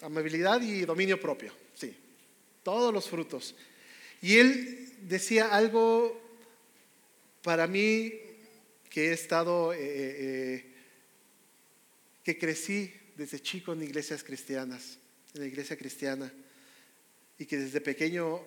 amabilidad 0.01 0.61
y 0.61 0.85
dominio 0.85 1.19
propio. 1.19 1.51
Sí, 1.75 1.93
todos 2.63 2.93
los 2.93 3.09
frutos. 3.09 3.55
Y 4.21 4.37
él 4.37 4.93
decía 5.01 5.53
algo 5.53 6.17
para 7.41 7.67
mí 7.67 8.13
que 8.89 9.09
he 9.09 9.13
estado, 9.13 9.73
eh, 9.75 10.65
que 12.23 12.37
crecí 12.37 12.93
desde 13.17 13.41
chico 13.41 13.73
en 13.73 13.83
iglesias 13.83 14.23
cristianas, 14.23 14.97
en 15.33 15.41
la 15.41 15.47
iglesia 15.47 15.77
cristiana, 15.77 16.31
y 17.37 17.45
que 17.45 17.57
desde 17.57 17.81
pequeño 17.81 18.41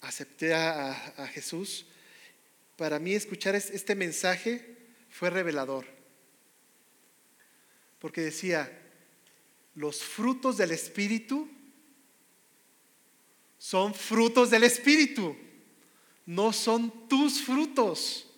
acepté 0.00 0.54
a, 0.54 0.90
a 0.90 1.26
Jesús, 1.28 1.86
para 2.76 2.98
mí 2.98 3.14
escuchar 3.14 3.54
este 3.54 3.94
mensaje 3.94 4.76
fue 5.10 5.30
revelador. 5.30 5.86
Porque 7.98 8.20
decía, 8.20 8.70
los 9.74 10.02
frutos 10.02 10.56
del 10.56 10.70
Espíritu 10.70 11.48
son 13.58 13.94
frutos 13.94 14.50
del 14.50 14.64
Espíritu, 14.64 15.36
no 16.26 16.52
son 16.52 17.08
tus 17.08 17.42
frutos. 17.42 18.28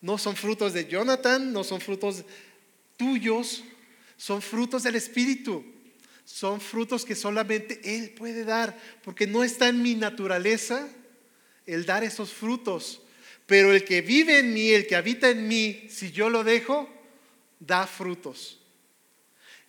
No 0.00 0.16
son 0.16 0.36
frutos 0.36 0.72
de 0.72 0.86
Jonathan, 0.86 1.52
no 1.52 1.64
son 1.64 1.80
frutos 1.80 2.24
tuyos, 2.96 3.64
son 4.16 4.40
frutos 4.40 4.84
del 4.84 4.94
Espíritu. 4.94 5.64
Son 6.28 6.60
frutos 6.60 7.06
que 7.06 7.14
solamente 7.14 7.80
Él 7.82 8.10
puede 8.10 8.44
dar, 8.44 8.78
porque 9.02 9.26
no 9.26 9.42
está 9.42 9.68
en 9.68 9.80
mi 9.80 9.94
naturaleza 9.94 10.86
el 11.64 11.86
dar 11.86 12.04
esos 12.04 12.30
frutos. 12.30 13.00
Pero 13.46 13.72
el 13.72 13.82
que 13.82 14.02
vive 14.02 14.40
en 14.40 14.52
mí, 14.52 14.68
el 14.68 14.86
que 14.86 14.94
habita 14.94 15.30
en 15.30 15.48
mí, 15.48 15.86
si 15.88 16.12
yo 16.12 16.28
lo 16.28 16.44
dejo, 16.44 16.86
da 17.58 17.86
frutos. 17.86 18.60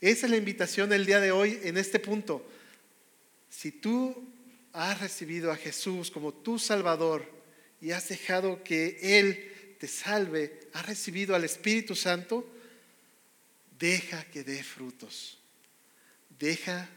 Esa 0.01 0.25
es 0.25 0.31
la 0.31 0.35
invitación 0.35 0.89
del 0.89 1.05
día 1.05 1.21
de 1.21 1.31
hoy 1.31 1.61
en 1.63 1.77
este 1.77 1.97
punto. 1.97 2.45
Si 3.49 3.71
tú 3.71 4.27
has 4.73 4.99
recibido 4.99 5.53
a 5.53 5.55
Jesús 5.55 6.11
como 6.11 6.33
tu 6.33 6.59
Salvador 6.59 7.25
y 7.81 7.91
has 7.91 8.09
dejado 8.09 8.65
que 8.65 8.99
Él 9.01 9.77
te 9.79 9.87
salve, 9.87 10.59
has 10.73 10.85
recibido 10.85 11.35
al 11.35 11.45
Espíritu 11.45 11.95
Santo, 11.95 12.45
deja 13.79 14.25
que 14.25 14.43
dé 14.43 14.61
frutos. 14.61 15.38
Deja 16.39 16.89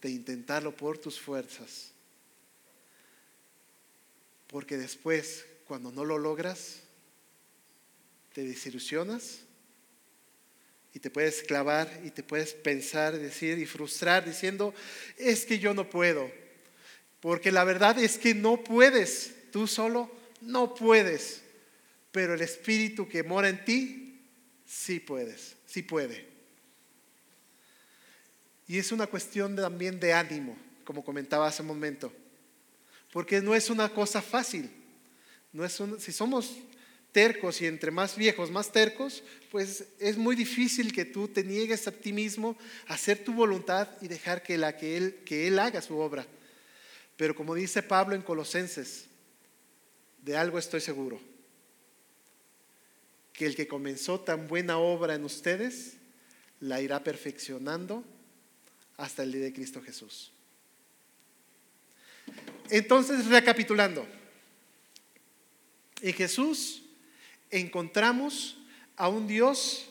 de 0.00 0.10
intentarlo 0.10 0.74
por 0.74 0.98
tus 0.98 1.20
fuerzas. 1.20 1.90
Porque 4.46 4.76
después, 4.76 5.44
cuando 5.66 5.90
no 5.90 6.04
lo 6.04 6.18
logras, 6.18 6.80
te 8.32 8.44
desilusionas 8.44 9.40
y 10.94 11.00
te 11.00 11.10
puedes 11.10 11.42
clavar 11.42 12.00
y 12.04 12.10
te 12.10 12.22
puedes 12.22 12.54
pensar, 12.54 13.18
decir 13.18 13.58
y 13.58 13.66
frustrar 13.66 14.24
diciendo, 14.24 14.72
es 15.16 15.44
que 15.44 15.58
yo 15.58 15.74
no 15.74 15.90
puedo. 15.90 16.30
Porque 17.20 17.50
la 17.50 17.64
verdad 17.64 17.98
es 17.98 18.18
que 18.18 18.34
no 18.34 18.62
puedes, 18.62 19.50
tú 19.50 19.66
solo 19.66 20.10
no 20.40 20.74
puedes 20.74 21.42
pero 22.16 22.32
el 22.32 22.40
Espíritu 22.40 23.06
que 23.06 23.22
mora 23.22 23.50
en 23.50 23.62
ti, 23.62 24.22
sí 24.64 25.00
puedes, 25.00 25.54
sí 25.66 25.82
puede. 25.82 26.26
Y 28.68 28.78
es 28.78 28.92
una 28.92 29.06
cuestión 29.06 29.54
también 29.56 30.00
de 30.00 30.12
ánimo, 30.12 30.56
como 30.84 31.04
comentaba 31.04 31.46
hace 31.46 31.62
un 31.62 31.68
momento, 31.68 32.12
porque 33.12 33.40
no 33.40 33.54
es 33.54 33.70
una 33.70 33.88
cosa 33.88 34.20
fácil. 34.20 34.70
No 35.52 35.64
es 35.64 35.80
si 35.98 36.12
somos 36.12 36.56
tercos 37.12 37.62
y 37.62 37.66
entre 37.66 37.90
más 37.90 38.16
viejos, 38.16 38.50
más 38.50 38.70
tercos, 38.70 39.22
pues 39.50 39.86
es 39.98 40.18
muy 40.18 40.36
difícil 40.36 40.92
que 40.92 41.04
tú 41.06 41.28
te 41.28 41.42
niegues 41.42 41.88
a 41.88 41.92
ti 41.92 42.12
mismo 42.12 42.58
a 42.88 42.94
hacer 42.94 43.24
tu 43.24 43.32
voluntad 43.32 43.88
y 44.02 44.08
dejar 44.08 44.42
que, 44.42 44.54
él, 44.54 45.22
que 45.24 45.46
Él 45.46 45.58
haga 45.58 45.80
su 45.80 45.96
obra. 45.96 46.26
Pero 47.16 47.34
como 47.34 47.54
dice 47.54 47.82
Pablo 47.82 48.14
en 48.14 48.22
Colosenses, 48.22 49.06
de 50.22 50.36
algo 50.36 50.58
estoy 50.58 50.80
seguro 50.80 51.18
que 53.32 53.46
el 53.46 53.54
que 53.54 53.68
comenzó 53.68 54.20
tan 54.20 54.48
buena 54.48 54.78
obra 54.78 55.14
en 55.14 55.24
ustedes 55.24 55.94
la 56.60 56.80
irá 56.80 57.04
perfeccionando 57.04 58.04
hasta 58.96 59.22
el 59.22 59.32
día 59.32 59.42
de 59.42 59.52
Cristo 59.52 59.82
Jesús. 59.82 60.32
Entonces, 62.70 63.26
recapitulando, 63.26 64.06
en 66.00 66.12
Jesús 66.12 66.82
encontramos 67.50 68.58
a 68.96 69.08
un 69.08 69.26
Dios 69.26 69.88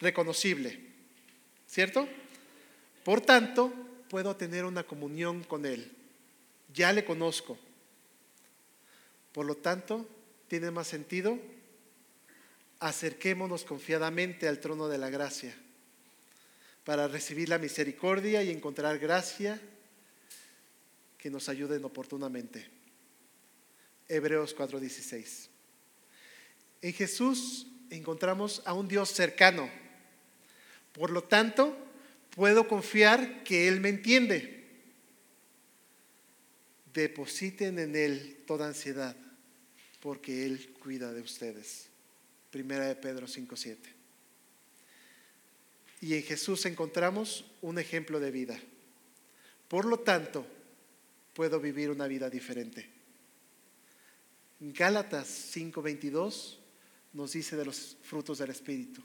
reconocible, 0.00 0.78
¿cierto? 1.66 2.08
Por 3.04 3.20
tanto, 3.20 3.72
puedo 4.08 4.36
tener 4.36 4.64
una 4.64 4.84
comunión 4.84 5.42
con 5.42 5.66
Él. 5.66 5.90
Ya 6.72 6.92
le 6.92 7.04
conozco. 7.04 7.58
Por 9.32 9.46
lo 9.46 9.56
tanto, 9.56 10.06
tiene 10.48 10.70
más 10.70 10.86
sentido 10.86 11.38
acerquémonos 12.78 13.64
confiadamente 13.64 14.48
al 14.48 14.58
trono 14.58 14.88
de 14.88 14.98
la 14.98 15.08
gracia 15.08 15.54
para 16.84 17.08
recibir 17.08 17.48
la 17.48 17.58
misericordia 17.58 18.42
y 18.42 18.50
encontrar 18.50 18.98
gracia 18.98 19.60
que 21.18 21.30
nos 21.30 21.48
ayuden 21.48 21.84
oportunamente. 21.84 22.66
Hebreos 24.08 24.54
4:16. 24.56 25.48
En 26.82 26.92
Jesús 26.92 27.68
encontramos 27.90 28.62
a 28.64 28.74
un 28.74 28.88
Dios 28.88 29.10
cercano. 29.10 29.70
Por 30.92 31.10
lo 31.10 31.22
tanto, 31.22 31.76
puedo 32.30 32.66
confiar 32.66 33.44
que 33.44 33.68
Él 33.68 33.80
me 33.80 33.88
entiende. 33.88 34.62
Depositen 36.92 37.78
en 37.78 37.96
Él 37.96 38.42
toda 38.46 38.66
ansiedad, 38.66 39.16
porque 40.00 40.44
Él 40.44 40.74
cuida 40.80 41.12
de 41.12 41.22
ustedes. 41.22 41.86
Primera 42.50 42.86
de 42.86 42.96
Pedro 42.96 43.26
5.7. 43.26 44.01
Y 46.02 46.14
en 46.14 46.22
Jesús 46.22 46.66
encontramos 46.66 47.46
un 47.62 47.78
ejemplo 47.78 48.20
de 48.20 48.30
vida. 48.30 48.60
Por 49.68 49.86
lo 49.86 50.00
tanto, 50.00 50.46
puedo 51.32 51.58
vivir 51.58 51.88
una 51.88 52.06
vida 52.06 52.28
diferente. 52.28 52.86
Gálatas 54.60 55.28
5:22 55.28 56.58
nos 57.14 57.32
dice 57.32 57.56
de 57.56 57.64
los 57.64 57.96
frutos 58.02 58.36
del 58.36 58.50
Espíritu. 58.50 59.02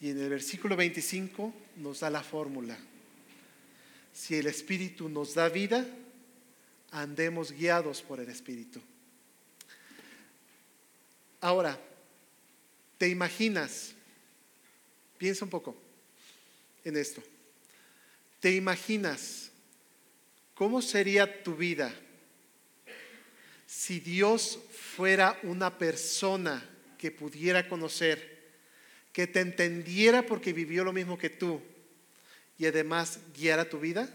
Y 0.00 0.08
en 0.08 0.18
el 0.18 0.30
versículo 0.30 0.74
25 0.74 1.52
nos 1.76 2.00
da 2.00 2.08
la 2.08 2.22
fórmula. 2.22 2.78
Si 4.14 4.36
el 4.36 4.46
Espíritu 4.46 5.10
nos 5.10 5.34
da 5.34 5.50
vida, 5.50 5.86
andemos 6.92 7.52
guiados 7.52 8.00
por 8.00 8.20
el 8.20 8.30
Espíritu. 8.30 8.80
Ahora, 11.42 11.78
¿Te 13.02 13.08
imaginas? 13.08 13.94
Piensa 15.22 15.44
un 15.44 15.52
poco 15.52 15.76
en 16.84 16.96
esto. 16.96 17.22
¿Te 18.40 18.50
imaginas 18.56 19.52
cómo 20.52 20.82
sería 20.82 21.44
tu 21.44 21.54
vida 21.54 21.94
si 23.64 24.00
Dios 24.00 24.58
fuera 24.96 25.38
una 25.44 25.78
persona 25.78 26.68
que 26.98 27.12
pudiera 27.12 27.68
conocer, 27.68 28.50
que 29.12 29.28
te 29.28 29.38
entendiera 29.38 30.26
porque 30.26 30.52
vivió 30.52 30.82
lo 30.82 30.92
mismo 30.92 31.16
que 31.16 31.30
tú 31.30 31.62
y 32.58 32.66
además 32.66 33.20
guiara 33.32 33.68
tu 33.70 33.78
vida? 33.78 34.12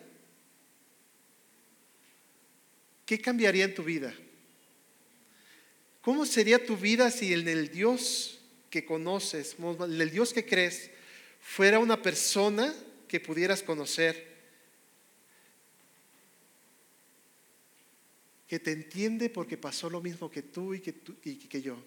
¿Qué 3.06 3.22
cambiaría 3.22 3.64
en 3.64 3.76
tu 3.76 3.84
vida? 3.86 4.14
¿Cómo 6.02 6.26
sería 6.26 6.66
tu 6.66 6.76
vida 6.76 7.10
si 7.12 7.34
en 7.34 7.48
el 7.48 7.72
Dios 7.72 8.37
que 8.70 8.86
conoces, 8.86 9.56
el 9.60 10.12
Dios 10.12 10.34
que 10.34 10.46
crees, 10.46 10.90
fuera 11.42 11.80
una 11.80 12.02
persona 12.02 12.74
que 13.08 13.20
pudieras 13.20 13.64
conocer, 13.64 14.36
que 18.48 18.60
te 18.60 18.72
entiende 18.72 19.30
porque 19.30 19.58
pasó 19.58 19.90
lo 19.90 20.02
mismo 20.02 20.32
que 20.32 20.42
tú 20.42 20.74
y 20.74 20.80
que, 20.80 20.96
y 21.24 21.36
que 21.36 21.62
yo, 21.62 21.78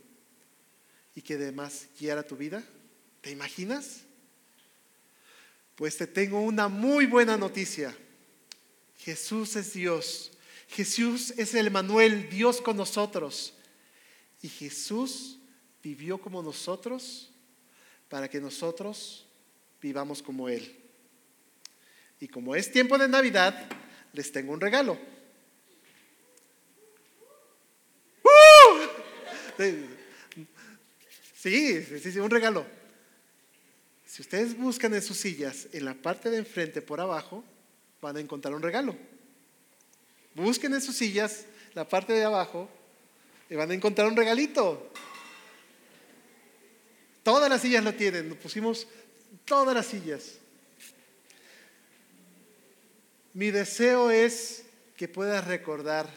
y 1.14 1.22
que 1.22 1.34
además 1.34 1.88
guiara 1.98 2.22
tu 2.22 2.36
vida. 2.36 2.62
¿Te 3.20 3.30
imaginas? 3.30 4.02
Pues 5.74 5.96
te 5.96 6.06
tengo 6.06 6.40
una 6.40 6.68
muy 6.68 7.06
buena 7.06 7.36
noticia. 7.36 7.96
Jesús 8.98 9.56
es 9.56 9.72
Dios. 9.72 10.32
Jesús 10.68 11.32
es 11.36 11.54
el 11.54 11.70
Manuel, 11.70 12.28
Dios 12.30 12.60
con 12.60 12.76
nosotros. 12.76 13.54
Y 14.42 14.48
Jesús 14.48 15.39
vivió 15.82 16.18
como 16.18 16.42
nosotros 16.42 17.30
para 18.08 18.28
que 18.28 18.40
nosotros 18.40 19.26
vivamos 19.80 20.22
como 20.22 20.48
Él. 20.48 20.76
Y 22.20 22.28
como 22.28 22.54
es 22.54 22.70
tiempo 22.70 22.98
de 22.98 23.08
Navidad, 23.08 23.68
les 24.12 24.30
tengo 24.30 24.52
un 24.52 24.60
regalo. 24.60 24.98
¡Uh! 28.22 29.60
Sí, 31.34 31.82
sí, 31.82 32.12
sí, 32.12 32.18
un 32.18 32.30
regalo. 32.30 32.66
Si 34.04 34.20
ustedes 34.22 34.56
buscan 34.58 34.92
en 34.92 35.00
sus 35.00 35.16
sillas, 35.16 35.68
en 35.72 35.84
la 35.84 35.94
parte 35.94 36.28
de 36.28 36.38
enfrente 36.38 36.82
por 36.82 37.00
abajo, 37.00 37.44
van 38.02 38.16
a 38.16 38.20
encontrar 38.20 38.54
un 38.54 38.62
regalo. 38.62 38.96
Busquen 40.34 40.74
en 40.74 40.82
sus 40.82 40.96
sillas, 40.96 41.46
la 41.74 41.88
parte 41.88 42.12
de 42.12 42.24
abajo, 42.24 42.68
y 43.48 43.54
van 43.54 43.70
a 43.70 43.74
encontrar 43.74 44.08
un 44.08 44.16
regalito. 44.16 44.92
Todas 47.22 47.50
las 47.50 47.62
sillas 47.62 47.84
lo 47.84 47.94
tienen. 47.94 48.28
Nos 48.28 48.38
pusimos 48.38 48.86
todas 49.44 49.74
las 49.74 49.86
sillas. 49.86 50.38
Mi 53.32 53.50
deseo 53.50 54.10
es 54.10 54.64
que 54.96 55.08
puedas 55.08 55.46
recordar 55.46 56.08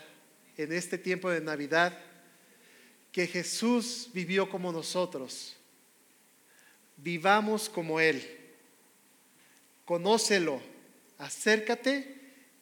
en 0.57 0.71
este 0.71 0.97
tiempo 0.97 1.29
de 1.29 1.41
Navidad 1.41 1.97
que 3.11 3.27
Jesús 3.27 4.09
vivió 4.13 4.49
como 4.49 4.71
nosotros. 4.71 5.55
Vivamos 6.97 7.69
como 7.69 7.99
Él. 7.99 8.39
Conócelo, 9.85 10.61
acércate 11.17 12.21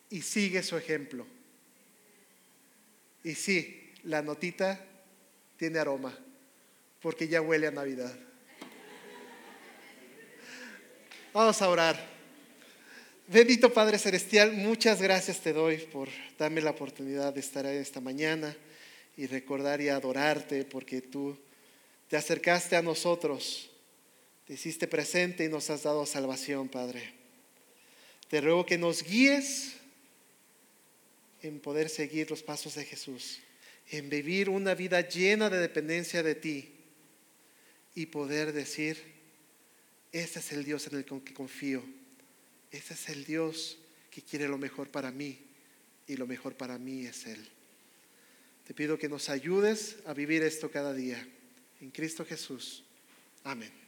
y 0.10 0.22
sigue 0.22 0.64
su 0.64 0.76
ejemplo. 0.76 1.26
Y 3.24 3.36
sí, 3.36 3.94
la 4.04 4.22
notita 4.22 4.84
tiene 5.58 5.80
aroma, 5.80 6.18
porque 7.02 7.28
ya 7.28 7.42
huele 7.42 7.68
a 7.68 7.72
Navidad. 7.72 8.14
Vamos 11.34 11.62
a 11.62 11.70
orar. 11.70 11.98
Bendito 13.26 13.72
Padre 13.72 13.98
Celestial, 13.98 14.52
muchas 14.52 15.02
gracias 15.02 15.40
te 15.40 15.54
doy 15.54 15.78
por 15.78 16.10
darme 16.38 16.60
la 16.60 16.72
oportunidad 16.72 17.34
de 17.34 17.40
estar 17.40 17.66
ahí 17.66 17.78
esta 17.78 18.02
mañana 18.02 18.54
y 19.16 19.28
recordar 19.28 19.80
y 19.80 19.88
adorarte 19.88 20.66
porque 20.66 21.02
tú 21.02 21.38
te 22.10 22.18
acercaste 22.18 22.76
a 22.76 22.82
nosotros, 22.82 23.70
te 24.46 24.56
hiciste 24.56 24.90
presente 24.90 25.46
y 25.46 25.48
nos 25.48 25.70
has 25.70 25.84
dado 25.84 26.06
salvación, 26.06 26.68
Padre. 26.68 27.14
Te 28.28 28.42
ruego 28.42 28.66
que 28.66 28.78
nos 28.78 29.02
guíes 29.02 29.76
en 31.44 31.62
poder 31.62 31.88
seguir 31.88 32.30
los 32.30 32.44
pasos 32.44 32.76
de 32.76 32.84
Jesús, 32.84 33.40
en 33.90 34.10
vivir 34.10 34.50
una 34.50 34.76
vida 34.76 35.00
llena 35.00 35.50
de 35.50 35.60
dependencia 35.60 36.24
de 36.24 36.36
ti 36.36 36.74
y 37.96 38.08
poder 38.08 38.52
decir, 38.52 39.11
este 40.12 40.40
es 40.40 40.52
el 40.52 40.64
Dios 40.64 40.88
en 40.88 40.98
el 40.98 41.06
que 41.06 41.34
confío 41.34 41.84
ese 42.72 42.94
es 42.94 43.10
el 43.10 43.26
Dios 43.26 43.78
que 44.10 44.22
quiere 44.22 44.48
lo 44.48 44.58
mejor 44.58 44.90
para 44.90 45.12
mí 45.12 45.40
y 46.08 46.16
lo 46.16 46.26
mejor 46.26 46.56
para 46.56 46.78
mí 46.78 47.06
es 47.06 47.28
Él. 47.28 47.46
Te 48.66 48.74
pido 48.74 48.98
que 48.98 49.10
nos 49.10 49.30
ayudes 49.30 49.98
a 50.06 50.14
vivir 50.14 50.42
esto 50.44 50.72
cada 50.72 50.94
día. 50.94 51.26
En 51.82 51.92
Cristo 51.92 52.26
Jesús. 52.26 52.84
Amén. 53.44 53.81